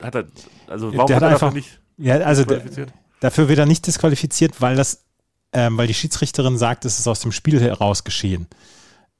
[0.03, 0.25] hat er,
[0.67, 2.45] also warum Der hat er einfach- nicht Ja, also
[3.21, 5.05] dafür wird er nicht disqualifiziert, weil das,
[5.53, 8.49] ähm, weil die Schiedsrichterin sagt, es ist aus dem Spiel heraus geschehen.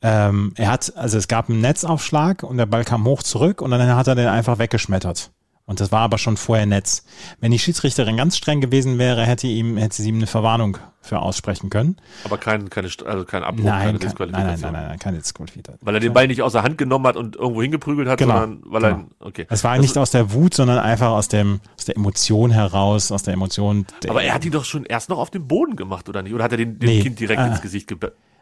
[0.03, 3.71] Ähm, er hat, also es gab einen Netzaufschlag und der Ball kam hoch zurück und
[3.71, 5.31] dann hat er den einfach weggeschmettert.
[5.69, 7.05] Und das war aber schon vorher Netz.
[7.41, 11.19] Wenn die Schiedsrichterin ganz streng gewesen wäre, hätte ihm, hätte sie ihm eine Verwarnung für
[11.19, 11.97] aussprechen können.
[12.25, 14.61] Aber kein, keine, also kein Abbruch, Nein, keine kein, nein, nein, Disqualifikation.
[14.73, 15.81] nein, nein, nein, keine Disqualifikation.
[15.85, 18.39] Weil er den Ball nicht aus der Hand genommen hat und irgendwo hingeprügelt hat, Genau,
[18.41, 19.07] sondern weil er, genau.
[19.19, 19.47] okay.
[19.51, 23.11] Es war Das- nicht aus der Wut, sondern einfach aus dem, aus der Emotion heraus,
[23.11, 23.87] aus der Emotion.
[24.05, 26.33] Der, aber er hat ihn doch schon erst noch auf dem Boden gemacht, oder nicht?
[26.33, 27.99] Oder hat er den, dem Nee, Kind direkt äh, ins Gesicht ge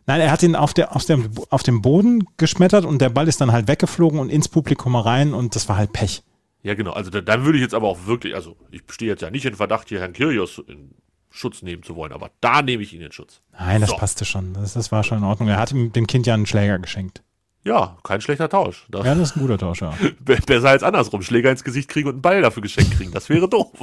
[0.07, 3.29] Nein, er hat ihn auf, der, auf, dem, auf dem Boden geschmettert und der Ball
[3.29, 6.23] ist dann halt weggeflogen und ins Publikum rein und das war halt Pech.
[6.65, 6.93] Ja, genau.
[6.93, 9.45] Also da, dann würde ich jetzt aber auch wirklich, also ich stehe jetzt ja nicht
[9.45, 10.91] in Verdacht, hier Herrn Kyrgios in
[11.31, 13.41] Schutz nehmen zu wollen, aber da nehme ich ihn in Schutz.
[13.59, 13.97] Nein, das So.
[13.97, 14.55] passte schon.
[14.55, 15.49] Das, das war schon in Ordnung.
[15.49, 17.23] Er hat ihm, dem Kind ja einen Schläger geschenkt.
[17.65, 18.87] Ja, kein schlechter Tausch.
[18.91, 19.95] Da, Ja, das ist ein guter Tausch, ja.
[20.21, 21.23] be- Besser als andersrum.
[21.23, 23.13] Schläger ins Gesicht kriegen und einen Ball dafür geschenkt kriegen.
[23.13, 23.71] Das wäre doof.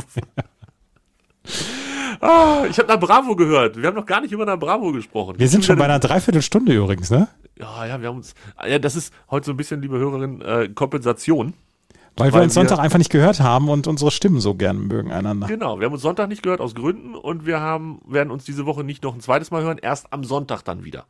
[2.22, 3.78] ah, ich habe nach Bravo gehört.
[3.78, 5.40] Wir haben noch gar nicht über nach Bravo gesprochen.
[5.40, 7.28] Wir sind schon bei einer Dreiviertelstunde übrigens, ne?
[7.58, 8.34] Ja, ja, wir haben uns.
[8.68, 11.54] Ja, das ist heute so ein bisschen, liebe Hörerin, äh, Kompensation.
[12.18, 15.48] Weil, wir uns Sonntag einfach nicht gehört haben und unsere Stimmen so gern mögen einander.
[15.48, 18.66] Genau, wir haben uns Sonntag nicht gehört aus Gründen und wir haben, werden uns diese
[18.66, 21.06] Woche nicht noch ein zweites Mal hören, erst am Sonntag dann wieder.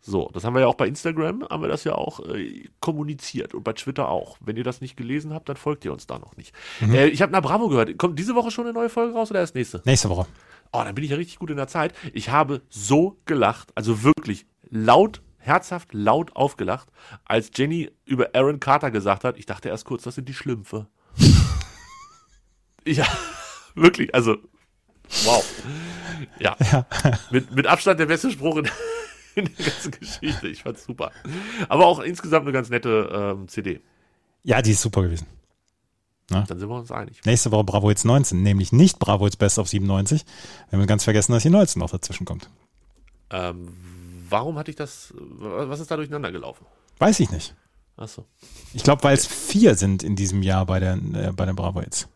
[0.00, 3.52] So, das haben wir ja auch bei Instagram, haben wir das ja auch äh, kommuniziert
[3.54, 4.38] und bei Twitter auch.
[4.40, 6.54] Wenn ihr das nicht gelesen habt, dann folgt ihr uns da noch nicht.
[6.80, 6.94] Mhm.
[6.94, 7.96] Äh, ich habe nach Bravo gehört.
[7.98, 9.82] Kommt diese Woche schon eine neue Folge raus oder erst nächste?
[9.84, 10.26] Nächste Woche.
[10.72, 11.94] Oh, dann bin ich ja richtig gut in der Zeit.
[12.12, 16.88] Ich habe so gelacht, also wirklich laut herzhaft laut aufgelacht,
[17.24, 19.36] als Jenny über Aaron Carter gesagt hat.
[19.38, 20.86] Ich dachte erst kurz, das sind die Schlümpfe.
[22.86, 23.06] ja,
[23.74, 24.36] wirklich, also,
[25.24, 25.44] wow.
[26.38, 26.86] Ja, ja.
[27.30, 28.68] Mit, mit Abstand der beste Spruch in,
[29.34, 30.48] in der ganzen Geschichte.
[30.48, 31.10] Ich fand's super.
[31.68, 33.80] Aber auch insgesamt eine ganz nette ähm, CD.
[34.44, 35.26] Ja, die ist super gewesen.
[36.30, 36.42] Na?
[36.42, 37.20] Dann sind wir uns einig.
[37.24, 40.24] Nächste Woche Bravo Hits 19, nämlich nicht Bravo Hits Best of 97.
[40.70, 42.50] Wir haben ganz vergessen, dass die 19 noch dazwischen kommt.
[43.30, 43.68] Ähm,
[44.30, 46.66] warum hatte ich das, was ist da durcheinander gelaufen?
[46.98, 47.54] Weiß ich nicht.
[47.96, 48.24] Achso.
[48.74, 51.80] Ich glaube, weil es vier sind in diesem Jahr bei, der, äh, bei den Bravo
[51.80, 52.08] Hits.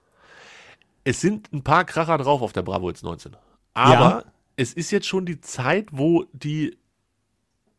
[1.05, 3.37] Es sind ein paar Kracher drauf auf der Bravo Hits 19.
[3.75, 4.25] Aber ja.
[4.57, 6.79] es ist jetzt schon die Zeit, wo die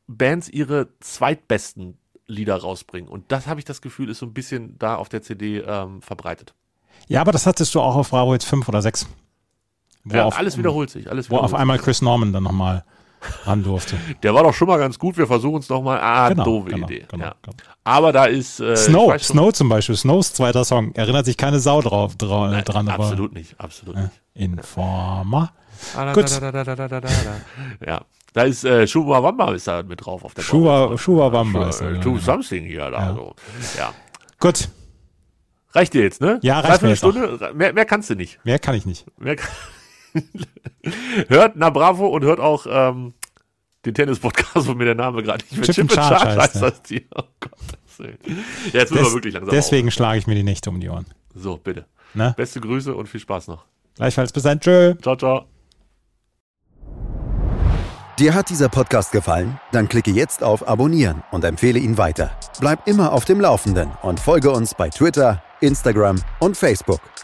[0.07, 3.09] Bands ihre zweitbesten Lieder rausbringen.
[3.09, 6.01] Und das habe ich das Gefühl, ist so ein bisschen da auf der CD ähm,
[6.01, 6.53] verbreitet.
[7.07, 9.07] Ja, aber das hattest du auch auf Bravo Hits 5 oder 6.
[10.05, 11.09] Ja, auf, alles wiederholt sich.
[11.09, 12.83] Alles wiederholt wo auf einmal Chris Norman dann nochmal
[13.45, 13.97] ran durfte.
[14.21, 15.17] Der war doch schon mal ganz gut.
[15.17, 15.99] Wir versuchen es nochmal.
[16.01, 17.05] Ah, genau, doofe genau, Idee.
[17.09, 17.35] Genau, ja.
[17.41, 17.57] genau.
[17.83, 18.59] Aber da ist.
[18.59, 19.95] Äh, Snow, Snow zum Beispiel.
[19.95, 20.93] Snows zweiter Song.
[20.95, 22.87] Erinnert sich keine Sau drauf, dra Nein, dran.
[22.89, 23.59] Absolut aber, nicht.
[23.59, 24.11] Absolut nicht.
[24.33, 25.51] Informer.
[25.95, 26.29] Ah, Gut.
[27.85, 28.01] ja.
[28.33, 31.81] Da ist äh, Schuba Wamba ist da mit drauf auf der Schuba, Schuba Wamba ist
[31.81, 31.91] da.
[31.91, 32.17] Do genau.
[32.17, 33.09] something hier da.
[33.09, 33.13] Ja.
[33.13, 33.35] So.
[33.77, 33.93] ja.
[34.39, 34.69] Gut.
[35.71, 36.39] Reicht dir jetzt, ne?
[36.41, 37.51] Ja, reicht mir jetzt Stunde.
[37.53, 38.43] Mehr, mehr kannst du nicht.
[38.43, 39.05] Mehr kann ich nicht.
[39.19, 39.49] Mehr kann
[41.27, 43.13] hört Na Bravo und hört auch ähm,
[43.85, 46.83] den Tennis-Podcast, wo mir der Name gerade nicht mehr Chip, Chip Charge heißt, heißt das
[46.83, 47.01] Tier.
[47.15, 47.51] Oh Gott,
[47.99, 48.05] ja,
[48.79, 51.05] jetzt müssen Des, wir wirklich langsam Deswegen schlage ich mir die Nächte um die Ohren.
[51.35, 51.85] So, bitte.
[52.13, 52.33] Ne?
[52.37, 53.65] Beste Grüße und viel Spaß noch.
[53.95, 54.59] Gleichfalls bis dann.
[54.59, 54.95] Tschö.
[55.01, 55.45] Ciao, ciao.
[58.19, 59.59] Dir hat dieser Podcast gefallen?
[59.71, 62.37] Dann klicke jetzt auf Abonnieren und empfehle ihn weiter.
[62.59, 67.01] Bleib immer auf dem Laufenden und folge uns bei Twitter, Instagram und Facebook.